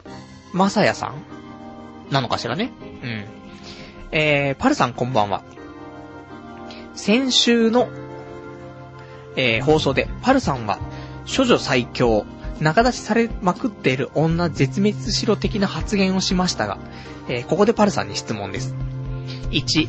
[0.05, 0.11] ー、
[0.53, 1.25] まさやさん
[2.13, 2.71] なのかしらね。
[3.03, 3.25] うん。
[4.13, 5.43] えー、パルさんこんばんは。
[6.95, 7.89] 先週の
[9.41, 10.79] えー、放送で、パルさんは、
[11.25, 12.27] 処女最強、
[12.61, 16.77] 仲出しされまくっている女絶滅しろ的な発言をしましたが、
[17.27, 18.75] えー、ここでパルさんに質問です。
[19.51, 19.89] 1、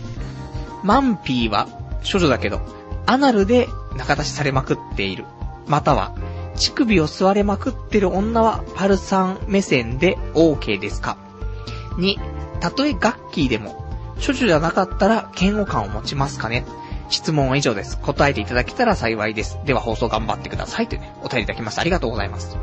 [0.84, 1.68] マンピーは
[2.10, 2.62] 処女だけど、
[3.06, 5.26] アナルで仲出しされまくっている。
[5.68, 6.16] または、
[6.56, 11.18] 乳首を吸われまくってる女はパルさん目線で OK ですか
[11.98, 12.16] ?2、
[12.62, 13.86] たとえガッキーでも、
[14.26, 16.64] 処女じゃなかったら嫌悪感を持ちますかね？
[17.12, 18.00] 質問は以上です。
[18.00, 19.60] 答えていただけたら幸いです。
[19.66, 20.88] では放送頑張ってください。
[20.88, 21.82] というね、お便りいただきました。
[21.82, 22.58] ありがとうございます。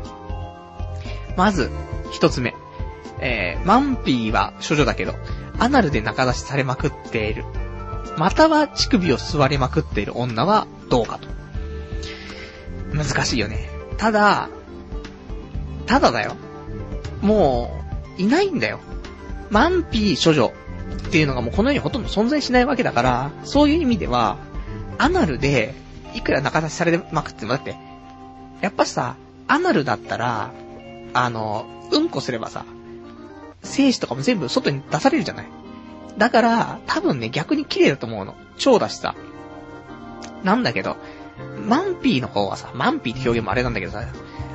[1.37, 1.71] まず、
[2.11, 2.55] 一つ目。
[3.21, 5.13] えー、マンピーは処女だけど、
[5.59, 7.45] アナルで仲出しされまくっている。
[8.17, 11.27] または乳首を吸われまくっている女はどうかと。
[12.93, 13.69] 難しいよね。
[13.97, 14.49] ただ、
[15.85, 16.35] ただだよ。
[17.21, 17.83] も
[18.17, 18.79] う、いないんだよ。
[19.49, 20.53] マンピー処女
[21.07, 24.37] っていうのがもうこの世にほとんど存在しないわけだから、そういう意味では、
[24.97, 25.73] アナルで、
[26.13, 27.75] いくら仲出しされまくっても、だって、
[28.61, 29.15] やっぱさ、
[29.47, 30.51] アナルだったら、
[31.13, 32.65] あの、うんこすればさ、
[33.63, 35.47] 精子とかも全部外に出されるじゃない。
[36.17, 38.35] だから、多分ね、逆に綺麗だと思うの。
[38.57, 39.15] 蝶だしさ。
[40.43, 40.97] なんだけど、
[41.65, 44.03] マンピーの方はさ、マンピーって表現もあれなんだけどさ、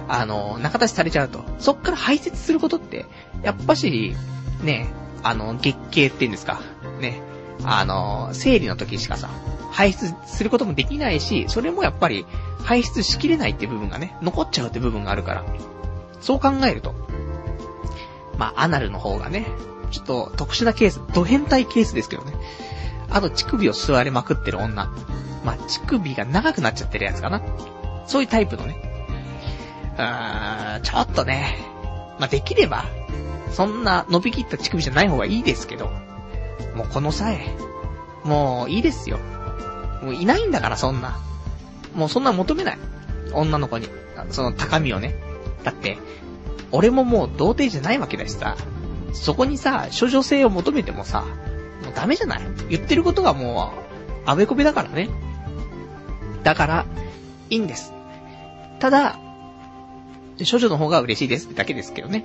[0.09, 3.07] あの、中出しされちゃうと、そっから排泄することって、
[3.43, 4.14] やっぱし、
[4.62, 4.89] ね、
[5.25, 6.61] あの、月経って言うんですか。
[7.01, 7.20] ね。
[7.64, 9.29] あの、生理の時しかさ、
[9.72, 12.27] 排出することもできないし、それもやっぱり
[12.62, 15.45] 排出しきれないって部分がね、残っちゃうって部分があるから。
[16.20, 16.95] そう考えると、
[18.39, 19.47] まあ、アナルの方がね、
[19.91, 22.33] ちょっと特殊なケース、ド変態ケースですけどね。
[23.11, 24.91] あと、乳首を吸われまくってる女。
[25.45, 27.43] まあ、乳首が長くなっちゃってるやつかな。
[28.07, 28.77] そういうタイプのね。
[29.97, 31.57] うーん、ちょっとね、
[32.18, 32.85] まあ、できれば、
[33.53, 35.91] そんな伸びきった乳首じゃない方がいいですけど、
[36.75, 37.41] もうこの際、
[38.25, 39.19] もういいですよ。
[40.03, 41.19] もういないんだからそんな。
[41.95, 42.79] もうそんな求めない。
[43.33, 43.89] 女の子に。
[44.31, 45.15] その高みをね。
[45.63, 45.99] だって、
[46.73, 48.57] 俺ももう童貞じゃないわけだしさ、
[49.13, 51.23] そこにさ、処女性を求めてもさ、
[51.85, 53.81] もうダメじゃない言ってることがもう、
[54.27, 55.09] あべこべだからね。
[56.43, 56.87] だから、
[57.51, 57.93] いいんです。
[58.81, 59.19] ただ、
[60.39, 62.25] 処女の方が嬉しいですってだけですけどね。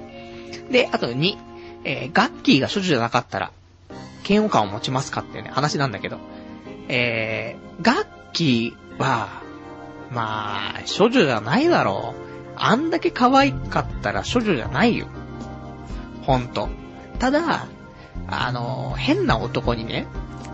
[0.71, 1.37] で、あと2、
[1.83, 3.51] えー、ガッキーが処女じゃなかったら、
[4.27, 6.17] 嫌悪感を持ちますかっていうね、話なんだけど、
[6.87, 9.41] えー、ガッキーは、
[10.11, 12.21] まあ、処女じゃないだろう。
[12.55, 15.07] あんだけ可愛かったら処女じゃないよ。
[16.23, 16.69] ほんと。
[17.19, 17.67] ただ、
[18.27, 20.07] あの、変な男にね、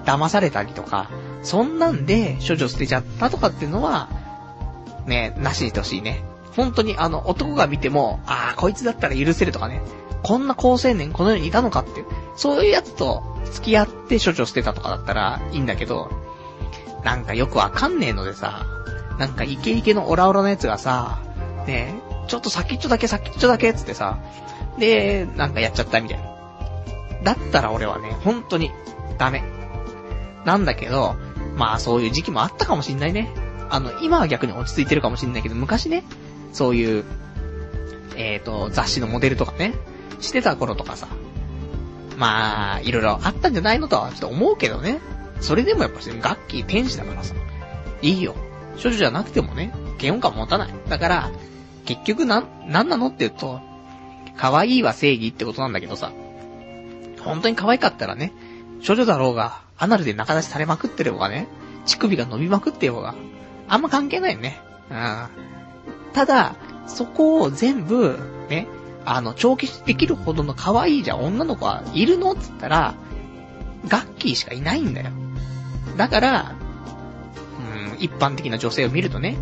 [0.05, 1.09] 騙されたりとか、
[1.41, 4.09] そんなんで処女捨てちゃったとかっていうのは、
[5.05, 6.23] ね、なしにしてほしいね。
[6.55, 9.81] 本当にあの、男が見ても、ああ、こいつだったら許せるとかね、
[10.23, 16.09] こんな高青年この世にいたのかっていう、そういうやつと付き合って処女捨てたとかだったらいいんだけど、
[17.03, 18.65] なんかよくわかんねえのでさ、
[19.19, 21.19] なんかイケイケのオラオラのやつがさ、
[21.67, 24.17] ねちょっと先っちょだけ先っちょだけつってさ、
[24.79, 26.25] で、なんかやっちゃったみたいな。
[27.23, 28.71] だったら俺はね、本当に、
[29.17, 29.43] ダメ。
[30.43, 31.15] なんだけど、
[31.55, 33.29] まあそういう時期もあったかもしんないね。
[33.69, 36.03] あの、今は逆に落ち着いてるかもしんないけど、昔ね、
[36.55, 37.03] そういう、
[38.15, 39.73] えっ、ー、と、雑誌のモデルとかね、
[40.21, 41.09] してた頃とかさ、
[42.15, 45.01] まあ、いろいろあったんじゃないのとはちょっと思うけどね。
[45.41, 47.35] それでもやっぱし、楽器天使だからさ、
[48.01, 48.35] いいよ。
[48.81, 50.73] 処女じゃなくてもね、嫌悪感持たない。
[50.87, 51.29] だから、
[51.83, 53.07] 結局な、なんなの？
[53.07, 53.59] って言うと、
[54.37, 56.13] 可愛いは正義ってことなんだけどさ、
[57.19, 58.31] 本当に可愛かったらね、
[58.85, 61.49] 処女だろうが、アナルで仲出しされまくってる方がね、
[61.85, 63.13] 乳首が伸びまくってようが、
[63.67, 64.57] あんま関係ないよね。
[64.89, 65.54] うん。
[66.15, 66.55] ただ、
[66.87, 68.17] そこを全部、
[68.49, 68.67] ね、
[69.03, 72.31] あの、長期できるほどの可愛いじゃん女の子はいるの？
[72.31, 72.95] っつったら、
[73.87, 75.11] ガッキーしかいないんだよ。
[75.97, 76.55] だから、
[77.91, 79.37] うん、一般的な女性を見るとね、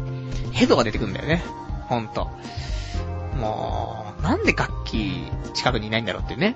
[0.52, 1.44] ヘドが出てくるんだよね。
[1.88, 2.30] ほんと。
[3.40, 6.56] もう、なんで楽器近くにいないんだろうっていうね。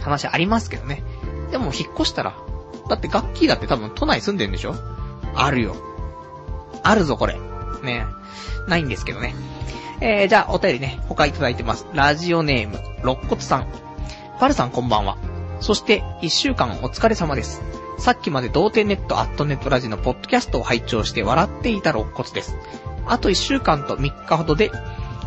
[0.00, 1.02] 話ありますけどね。
[1.50, 2.34] でも引っ越したら、
[2.88, 4.76] だって楽器だって多分都内住んでんでしょ？
[5.34, 5.74] あるよ。
[6.84, 7.36] あるぞこれ。
[7.80, 8.06] ね。
[8.66, 9.34] ないんですけどね。
[10.00, 11.86] えー、じゃあお便りね、他いただいてます。
[11.94, 13.66] ラジオネーム、肋骨さん。
[14.38, 15.16] パルさんこんばんは。
[15.60, 17.62] そして、一週間お疲れ様です。
[17.98, 22.56] さっきまで童貞ネットアットネットラジのポッドキャストを拝聴して笑っていた肋骨です。
[23.06, 24.72] あと1週間と3日ほどで、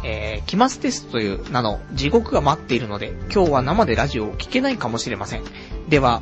[0.03, 5.43] えー、期末テストという名の地獄が待っているので、今日は生でラジオを聞けないかもしれません。
[5.87, 6.21] では、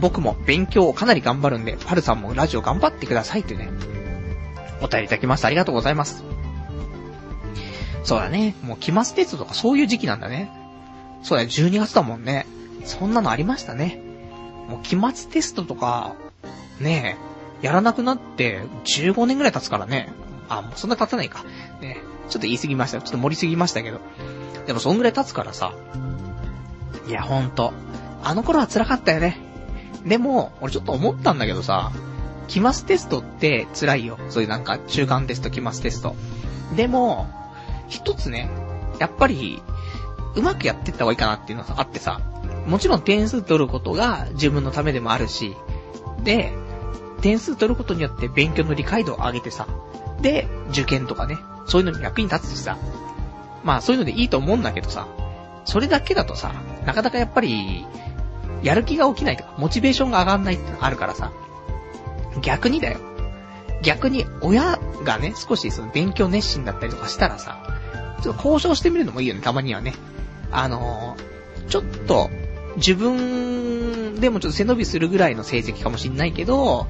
[0.00, 3.70] 僕も勉強をかなり頑張るんで、パルさんもラジオ頑張ってくださいってね、
[4.80, 5.48] お便りいただきました。
[5.48, 6.24] ありがとうございます。
[8.02, 8.54] そうだね。
[8.62, 10.50] もう期末テストとかそういう時期なんだね。
[11.22, 12.46] そうだよ、12月だもんね。
[12.84, 14.00] そんなのありましたね。
[14.68, 16.14] もう期末テストとか、
[16.80, 17.18] ね
[17.62, 20.12] え、やらなくなって15年ぐらい経つからね。
[20.48, 21.44] あ、もうそんな経たないか。
[21.80, 21.98] ね。
[22.28, 23.00] ちょっと言い過ぎました。
[23.00, 24.00] ちょっと盛りすぎましたけど。
[24.66, 25.74] でもそんぐらい経つからさ。
[27.06, 27.72] いや、ほんと。
[28.22, 29.38] あの頃は辛かったよね。
[30.06, 31.92] でも、俺ちょっと思ったんだけどさ、
[32.50, 34.18] 期末テストって辛いよ。
[34.28, 36.16] そういうなんか中間テスト、期末テスト。
[36.74, 37.30] でも、
[37.88, 38.50] 一つね、
[38.98, 39.62] やっぱり、
[40.34, 42.20] うまくやってった方がいいかなっていうのがあってさ、
[42.66, 45.56] もちろん点数取ることが自分のためでもあるし、
[46.24, 46.52] で、
[47.20, 49.68] 点数取ることによって勉強の理解度を上げてさ、
[50.20, 52.76] で、受験とかね、そういうのに役に立つしさ、
[53.62, 55.06] まあそういうのでいいと思うんだけどさ、
[55.64, 56.52] それだけだとさ、
[56.84, 57.86] なかなかやっぱり、
[58.64, 61.30] やる気が起きないとか、モチベーションが上がんないってのあるからさ、
[62.42, 62.98] 逆にだよ。
[63.82, 67.58] 逆に親がね、少しその勉強熱心だったりとかしたらさ、
[68.22, 69.94] ちょっと交渉してみるのもいいよね、たまにはね。
[70.52, 72.30] あのー、ちょっと、
[72.76, 76.86] 自分でもちょっと背伸びするぐらいの成績かもしんないけど、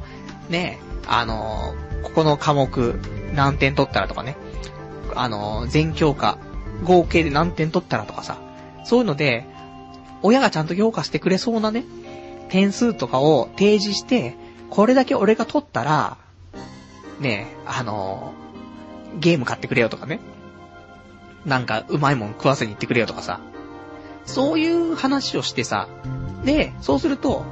[0.48, 2.98] ね、あのー、ここの科目
[3.34, 4.36] 何点取ったらとかね、
[5.14, 6.38] あのー、全教科
[6.84, 8.38] 合計で何点取ったらとかさ、
[8.84, 9.46] そういうので、
[10.22, 11.84] 親がちゃんと評価してくれそうなね、
[12.48, 14.36] 点数とかを提示して、
[14.70, 16.16] これだけ俺が取ったら、
[17.18, 20.20] ねえあのー、ゲーム買ってくれよとかね。
[21.44, 23.40] なんか、うまいもん食わせに行ってくれよとかさ。
[24.24, 25.88] そういう話をしてさ。
[26.44, 27.44] で、そうすると、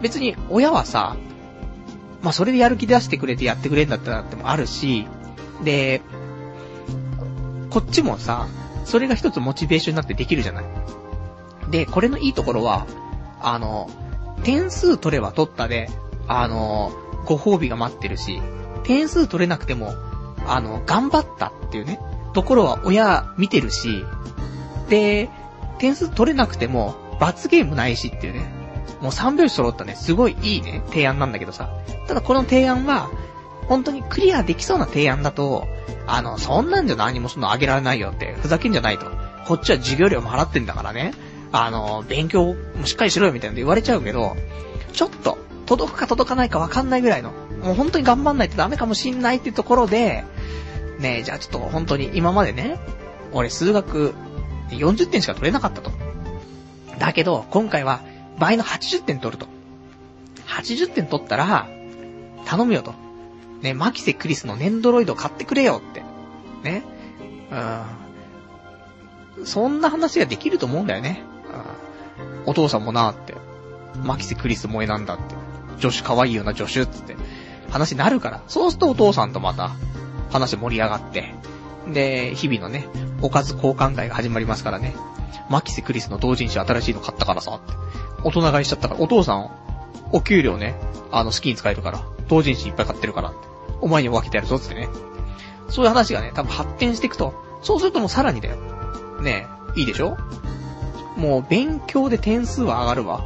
[0.00, 1.16] 別に親はさ、
[2.22, 5.06] まあ、それでやる気出してくれてやってくれんだったらってもあるし、
[5.62, 6.00] で、
[7.70, 8.46] こっちもさ、
[8.84, 10.64] それが一つモチベーションになってできるじゃない。
[11.70, 12.86] で、これのいいところは、
[13.40, 13.90] あの、
[14.42, 15.90] 点数取れば取ったで、
[16.28, 16.92] あの、
[17.24, 18.40] ご褒美が待ってるし、
[18.84, 19.94] 点数取れなくても、
[20.46, 21.98] あの、頑張ったっていうね、
[22.32, 24.04] ところは親見てるし、
[24.88, 25.30] で、
[25.78, 28.52] 点数取れなくても、罰ゲームないしっていうね、
[29.00, 31.70] もう3拍子揃ったね、すごいいいね、提案なんだけどさ。
[32.06, 33.10] ただこの提案は、
[33.66, 35.66] 本当にクリアできそうな提案だと、
[36.06, 39.06] あの、そんなんじゃ何もそのあげられないよって、ふざけんじゃないと。
[39.46, 41.14] こっちは授業料も払ってんだからね。
[41.52, 44.36] あの、勉強もしっかりしろよみたいなんで言われちゃうけど、
[44.92, 50.24] ちょっと、届くか届かないかわかんないぐらいの、もう本当に頑張んないとダメかもしんないっていうところで、
[50.98, 52.78] ねえ、じゃあちょっと本当に今までね、
[53.32, 54.14] 俺数学
[54.70, 55.90] 40点しか取れなかったと。
[56.98, 58.00] だけど、今回は
[58.38, 59.46] 倍の80点取ると。
[60.46, 61.68] 80点取ったら、
[62.44, 62.94] 頼むよと。
[63.62, 66.02] ね、マキセクリスのネンドロイド買ってくれよって。
[66.62, 66.82] ね。
[69.38, 69.46] うん。
[69.46, 71.22] そんな話ができると思うんだよね。
[72.44, 72.50] うん。
[72.50, 73.34] お父さんもなーって。
[74.02, 75.34] マキセクリス萌えなんだって。
[75.78, 77.16] 女子可愛いよな、女子っつって。
[77.70, 78.42] 話になるから。
[78.48, 79.72] そうするとお父さんとまた、
[80.30, 81.34] 話盛り上がって。
[81.92, 82.86] で、日々のね、
[83.20, 84.94] おかず交換会が始まりますからね。
[85.50, 87.72] マキセクリスの同人誌新しいの買ったからさ、って。
[88.22, 89.50] 大人買いしちゃったから、お父さん、
[90.12, 90.74] お給料ね、
[91.10, 93.32] あの、好きに使えるから、同人誌いっぱい買ってるから。
[93.80, 94.88] お前に分けてやるぞ、つってね。
[95.68, 98.56] そういう話がね、多分発展していくと、そうするともうさらにだよ。
[99.20, 99.46] ね
[99.76, 100.16] え、いいでしょ？
[101.16, 103.24] もう勉強で点数は上がるわ。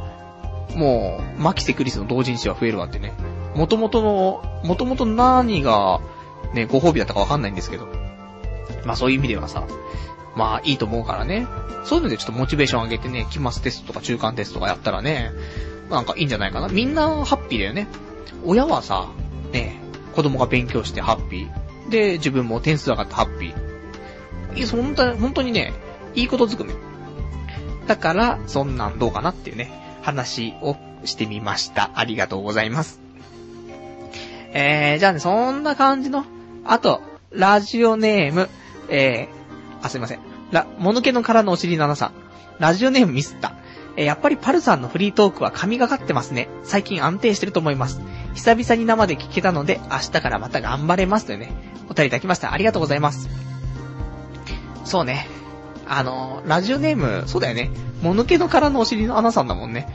[0.75, 3.13] もう、マキセクリスの同人誌は増えるわってね。
[3.55, 6.01] 元々の、元々何が、
[6.53, 7.87] ね、ご褒美だったかわかんないんですけど。
[8.85, 9.65] まあそういう意味ではさ、
[10.35, 11.47] まあいいと思うからね。
[11.83, 15.31] そういうのでちょっとモチベーション上げてね、期末テストとか中間テストとかやったらね、
[15.89, 16.67] なんかいいんじゃないかな。
[16.67, 17.87] みんなハッピーだよね。
[18.45, 19.09] 親はさ、
[19.51, 19.79] ね、
[20.15, 21.89] 子供が勉強してハッピー。
[21.89, 24.57] で、自分も点数上がってハッピー。
[24.57, 25.73] いや、本当に、本当にね、
[26.15, 26.73] いいことずくめ。
[27.87, 29.71] だから、そんなんどうかなっていうね、
[30.09, 31.91] 話をしてみました。
[31.95, 32.99] ありがとうございます。
[34.51, 36.25] えー、じゃあね、そんな感じの、
[36.65, 37.01] あと、
[37.31, 38.49] ラジオネーム、
[38.89, 40.19] えー、あ、すいません。
[40.51, 42.13] ら、もぬけの殻のお尻の7さん。
[42.57, 43.53] ラジオネームミスった。
[43.95, 46.49] えー、やっぱりパルさんのフリートークは神がかってますね。
[46.63, 48.01] 最近安定してると思います。
[48.33, 51.51] 久々に生で聞けたので、明日からまた頑張れますというね、
[51.89, 52.51] お便りいただきました。
[52.51, 53.29] ありがとうございます。
[54.85, 55.38] そうね。
[55.89, 57.71] あの、ラジオネーム、そうだよね。
[58.01, 59.87] もぬけの殻のお尻の穴さんだもんね。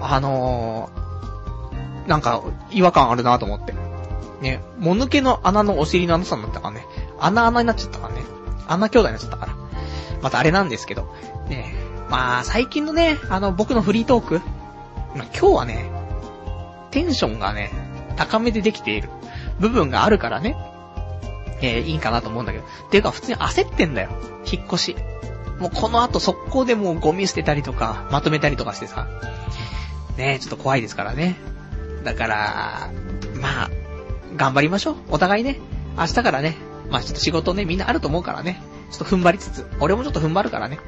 [0.00, 3.74] あのー、なんか、違和感あるなと思って。
[4.40, 6.86] ね、もぬけの穴のお尻の穴さんだったからね。
[7.20, 8.22] 穴穴になっちゃったからね。
[8.66, 9.54] 穴兄弟になっちゃったから。
[10.22, 11.14] またあれなんですけど。
[11.48, 11.74] ね、
[12.08, 14.40] まあ、最近のね、あの、僕のフリートーク。
[15.14, 15.90] まあ、今日はね、
[16.90, 17.70] テンションがね、
[18.16, 19.10] 高めでできている
[19.60, 20.56] 部分があるからね。
[21.60, 22.64] えー、いいかなと思うんだけど。
[22.90, 24.10] ていうか、普通に焦ってんだよ。
[24.50, 24.96] 引っ越し。
[25.58, 29.08] もうこの後速攻でもうゴミ捨てたりとか、まとめたりとかしてさ。
[30.16, 31.36] ねえちょっと怖いですからね。
[32.04, 32.90] だから、
[33.40, 33.70] まあ、
[34.36, 34.96] 頑張りましょう。
[35.10, 35.58] お互いね。
[35.96, 36.56] 明日からね。
[36.90, 38.60] まあちょっと仕事ね、みんなあると思うからね。
[38.90, 40.78] ちょっと踏ん張りつつ、俺もちょっと踏ん張るからね。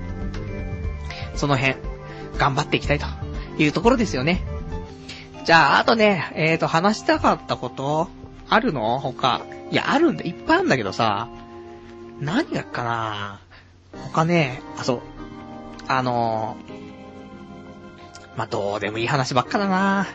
[1.35, 1.77] その辺、
[2.37, 3.07] 頑張っていきたいと
[3.59, 4.45] いうところですよね。
[5.45, 8.09] じゃあ、あとね、えーと、話したかったこと
[8.49, 8.99] あるの？
[8.99, 9.43] 他。
[9.71, 10.25] いや、あるんだ。
[10.25, 11.29] いっぱいあるんだけどさ。
[12.21, 13.41] 何がかな？
[14.13, 15.01] 他ね、あ、そう。
[15.87, 20.07] あのー、まあ、どうでもいい話ばっかだな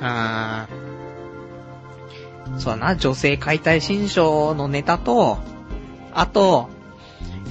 [0.00, 0.66] うー
[2.56, 2.60] ん。
[2.60, 5.38] そうだな、女性解体新書のネタと、
[6.12, 6.68] あと、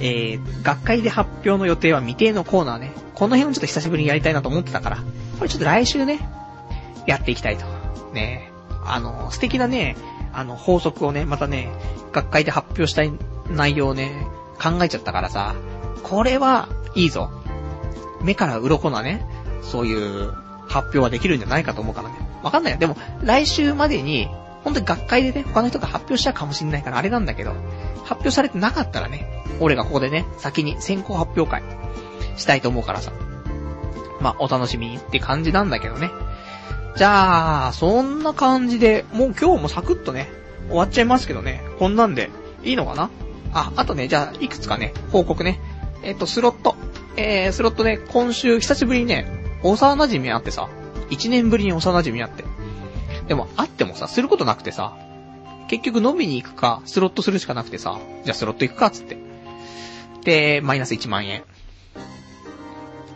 [0.00, 2.92] えー、学会で発表の予定は未定のコーナーね。
[3.14, 4.96] この辺をちょっと久しぶりにやりたいなと思ってたから、
[5.38, 6.28] これちょっと来週ね、
[7.06, 7.64] やっていきたいと。
[8.12, 8.49] ね
[8.84, 9.96] あの、素敵なね、
[10.32, 11.70] あの、法則をね、またね、
[12.12, 13.12] 学会で発表したい
[13.50, 14.26] 内容をね、
[14.60, 15.54] 考えちゃったからさ、
[16.02, 17.30] これは、いいぞ。
[18.22, 19.24] 目から鱗なね、
[19.62, 20.32] そういう
[20.66, 22.14] 発表はできるんじゃないかと思うからね。
[22.42, 22.78] わかんないよ。
[22.78, 24.28] でも、来週までに、
[24.64, 27.52] 本当に学会でね、他の人が発表したかもしんないからあれなんだけど、
[28.04, 31.62] 発表されてなかったらね、俺がここでね、先に先行発表会
[32.36, 33.12] したいと思うからさ。
[34.20, 36.10] まあ、お楽しみにって感じなんだけどね。
[36.96, 40.28] じゃあ、そんな感じで、もう今日もサクッとね、
[40.68, 41.62] 終わっちゃいますけどね。
[41.78, 42.30] こんなんで、
[42.62, 43.10] いいのかな？
[43.52, 45.60] あ、あとね、じゃあ、いくつかね、報告ね。
[46.02, 46.76] えっ、と、スロット。
[47.16, 49.26] えー、スロットね、今週久しぶりにね、
[49.62, 50.68] 幼馴染あってさ、
[51.10, 52.44] 1年ぶりに幼馴染あって。
[53.28, 54.96] でも、会ってもさ、することなくてさ、
[55.68, 59.16] 結局飲みに行くか、スロットするしかなくてさ、じゃあスロット行くか、つって。
[60.24, 61.42] で、マイナス1万円。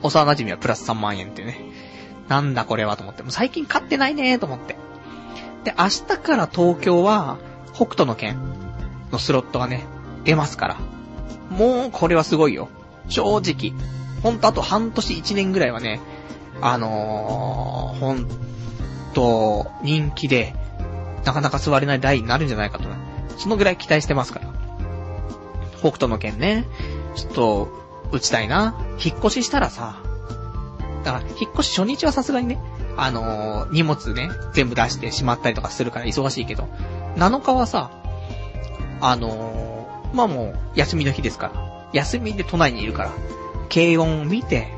[0.02, 1.63] 幼馴染はプラス3万円ってね。
[2.28, 3.22] なんだこれはと思って。
[3.22, 4.76] もう最近買ってないねーと思って。
[5.64, 7.38] で、明日から東京は、
[7.72, 8.38] 北斗の剣
[9.10, 9.84] のスロットがね、
[10.24, 10.76] 出ますから。
[11.50, 12.68] もう、これはすごいよ。
[13.08, 13.72] 正直。
[14.22, 16.00] ほんとあと半年1年ぐらいはね、
[16.60, 18.26] あのー、ほん
[19.12, 20.54] と、人気で、
[21.24, 22.84] なかなか座れない台になるんじゃないかと。
[23.36, 24.46] そのぐらい期待してますから。
[25.78, 26.64] 北斗の剣ね。
[27.14, 28.74] ちょっと、打ちたいな。
[29.02, 30.03] 引っ越ししたらさ、
[31.04, 32.58] だから、引っ越し初日はさすがにね、
[32.96, 36.68] あのー、荷物ね、全部出してしまったりとかするから忙しいけど、
[37.16, 37.90] 7日はさ、
[39.00, 43.10] あのー、まあ、もう、休みの日ですから、休みで都内にいるから、
[43.72, 44.68] 軽音を見て、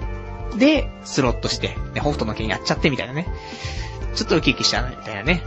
[0.58, 3.26] で、スロットして、ね、北斗の剣やっちゃってみたいなね。
[4.14, 5.42] ちょっとウキウキしちゃうみたいなね。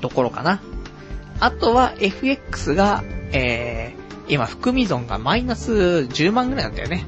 [0.00, 0.60] ところかな。
[1.40, 3.02] あとは FX が、
[3.32, 7.04] えー、今、含み損がマイナス10万ぐらいなんだよね。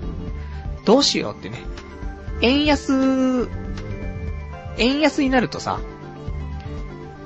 [0.84, 1.71] どうしようってね。
[2.42, 3.48] 円安、
[4.76, 5.80] 円安になるとさ、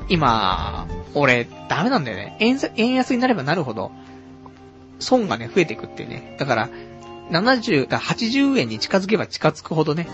[0.09, 2.37] 今、俺、ダメなんだよね。
[2.39, 3.91] 円、円安になればなるほど、
[4.99, 6.37] 損がね、増えていくってね。
[6.39, 6.69] だから、
[7.31, 10.07] 70、だ80円に近づけば近づくほどね、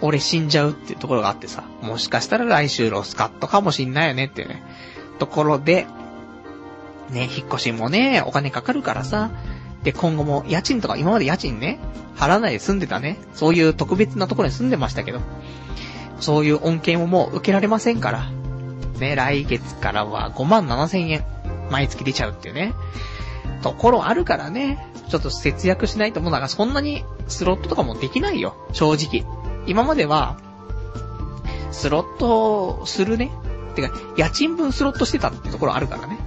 [0.00, 4.62] 俺死んじゃうっていうところがあってさ、もしかしたら来週ロスカットかもしんないよねっていうね、
[5.18, 5.86] ところで、
[7.10, 9.30] ね、引っ越しもね、お金かかるからさ、
[9.86, 11.78] で、今後も家賃とか今まで家賃ね、
[12.16, 15.20] 払わないで住んでたね、そういう特別なところに住んでましたけど、
[16.18, 18.28] そういう恩恵ももう受けられませんから、
[18.98, 21.24] ね、来月からは5万7千円、
[21.70, 22.74] 毎月出ちゃうっていうね、
[23.62, 29.24] ところあるからね、ちょっと節約しないともうなんかそんなにスロットとかもできないよ、正直。
[29.68, 30.36] 今までは、
[31.70, 33.30] スロットするね。
[33.76, 36.18] てか、家賃分スロットしてたってところあるからね。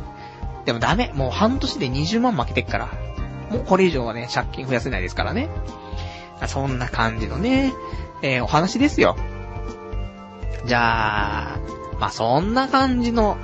[0.63, 1.11] でもダメ。
[1.13, 3.08] もう半年で20万負けてっから。
[3.49, 5.49] もうこれ以上はね、借金増やせないですからね。
[6.47, 7.73] そんな感じのね、
[8.21, 9.15] えー、お話ですよ。
[10.65, 11.59] じゃあ、
[11.99, 13.37] まあ、そんな感じの、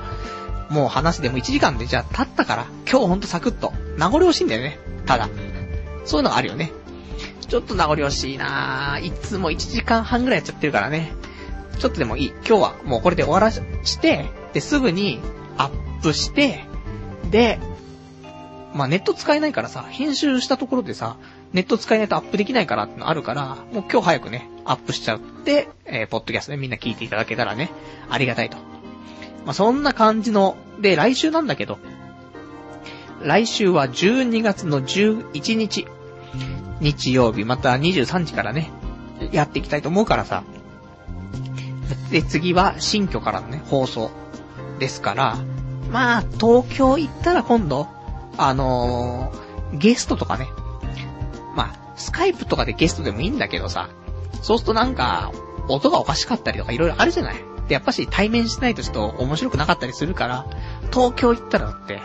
[0.69, 3.73] もう話でも1時間でじゃあ経ったから、今日ほんとサクッと。
[3.97, 4.79] 名残惜しいんだよね。
[5.05, 5.29] ただ。
[6.05, 6.71] そういうのがあるよね。
[7.47, 9.05] ちょっと名残惜しいなぁ。
[9.05, 11.13] いつも1時間半ぐらいやっちゃってるからね。
[11.79, 12.27] ちょっとでもいい。
[12.29, 13.61] 今日はもうこれで終わらし
[13.99, 15.19] て、で、すぐに
[15.57, 16.65] アップして、
[17.29, 17.59] で、
[18.76, 21.15] まあ、ネット使えないからさ、編集したところでさ、
[21.53, 27.71] ネット使えないとアップできないからってのあるから、もう今日早くね、アップしちゃって、えー、ポッドキャストでみんな聞いていただけたらね、
[28.09, 28.57] ありがたいと。
[29.45, 31.78] まあ、そんな感じの、で、来週なんだけど、
[33.21, 35.88] 来週は12月の11日、
[36.82, 38.71] 日曜日、また23時からね、
[39.32, 40.43] やっていきたいと思うからさ。
[42.11, 44.11] で、次は新居からのね、放送
[44.80, 45.38] ですから、
[45.91, 47.88] まあ、東京行ったら今度、
[48.38, 50.47] あのー、ゲストとかね。
[51.55, 53.89] まあ、スカイプとかでゲストでもいいんだけどさ、
[54.41, 55.31] そうするとなんか、
[55.67, 57.36] 音がおかしかったりとか色々あるじゃない。
[57.67, 60.45] で、やっぱし対面しないとちょっと面白くなかったりするから、
[60.93, 61.99] 東京行ったらだって、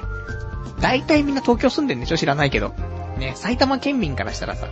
[0.81, 2.17] 大体みんな東京住んでんでしょ？
[2.17, 2.73] 知らないけど。
[3.19, 4.69] ね、埼玉県民からしたらさ、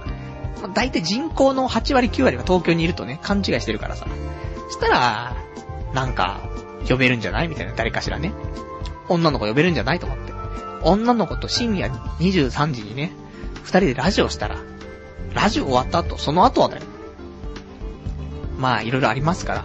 [0.72, 4.06] 大体人口の8割9割が東京にいるとね、勘違いしてるからさ。
[4.70, 5.36] したら、
[5.92, 6.40] なんか、
[6.88, 7.48] 呼べるんじゃない？
[7.48, 8.32] みたいな、誰かしらね。
[9.10, 9.98] 女の子呼べるんじゃない？
[9.98, 10.32] と思って。
[10.82, 13.12] 女の子と深夜23時にね、
[13.62, 14.56] 二人でラジオしたら、
[15.34, 16.82] ラジオ終わった後、その後はだよ。
[18.58, 19.64] まあ、いろいろありますから、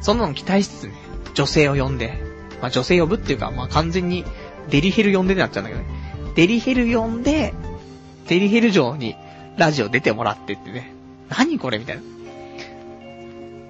[0.00, 0.92] そんなの期待しつつね、
[1.34, 2.18] 女性を呼んで、
[2.60, 4.24] まあ女性呼ぶっていうか、まあ完全に
[4.70, 5.88] デリヘル呼んでになっちゃうんだけどね。
[6.34, 7.54] デリヘル呼んで、
[8.26, 9.16] デリヘル城に
[9.56, 10.92] ラジオ出てもらってってね。
[11.28, 12.02] 何これみたいな。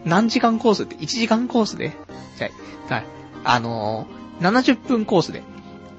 [0.04, 1.92] 何時間コースって ?1 時間コースで？
[2.38, 2.48] じゃ
[2.90, 3.04] あ、
[3.44, 5.42] あのー、70分コースで。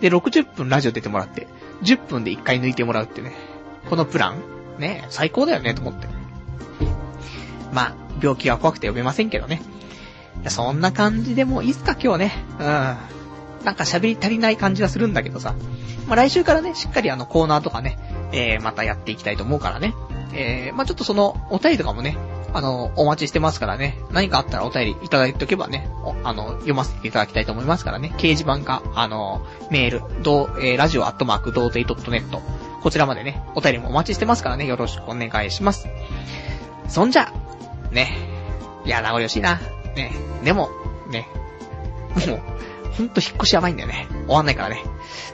[0.01, 1.47] で、60分ラジオ出てもらって、
[1.83, 3.33] 10分で1回抜いてもらうってね。
[3.89, 6.07] このプランね、最高だよね、と思って。
[7.71, 9.61] まあ、病気は怖くて呼べませんけどね。
[10.47, 12.33] そんな感じでもいいっすか、今日ね。
[12.59, 12.65] うん。
[12.65, 15.53] なんか喋り足りない感じはするんだけどさ。
[16.07, 17.99] まあ、来週からね、しっかりあのコーナーとかね、
[18.31, 19.93] えー、またやっていきたいと思うからね。
[20.33, 22.17] えー、まあ、ちょっとその、お便りとかもね、
[22.53, 23.97] あの、お待ちしてますからね。
[24.11, 25.89] 何かあったらお便りいただいておけばね、
[26.23, 28.13] あの、読ませていただきたいと思いますからね。
[28.17, 32.41] 掲示板か、あの、メール、どう、えー、ラジオアットマーク、ドーテイドットネット。
[32.81, 35.87] こちらまでね、お便りもお待ちしてますからね、よろしくお願いします。
[36.87, 37.31] そんじゃ、
[37.91, 38.11] ね。
[38.85, 39.59] いや、名残惜しいな。
[39.95, 40.11] ね。
[40.43, 40.69] でも、
[41.09, 41.27] ね。
[42.27, 42.41] もう、
[42.97, 44.07] ほんと引っ越しやばいんだよね。
[44.25, 44.83] 終わんないからね。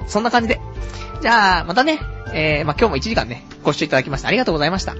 [0.08, 0.60] そんな感じで。
[1.22, 2.00] じゃあ、またね、
[2.34, 4.96] えー、まあ、今日も1時間ね、ご視聴いただきましてありがとうございました。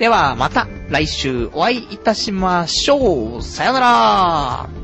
[0.00, 3.42] では、また来週お会いいたしましょう。
[3.42, 4.79] さよなら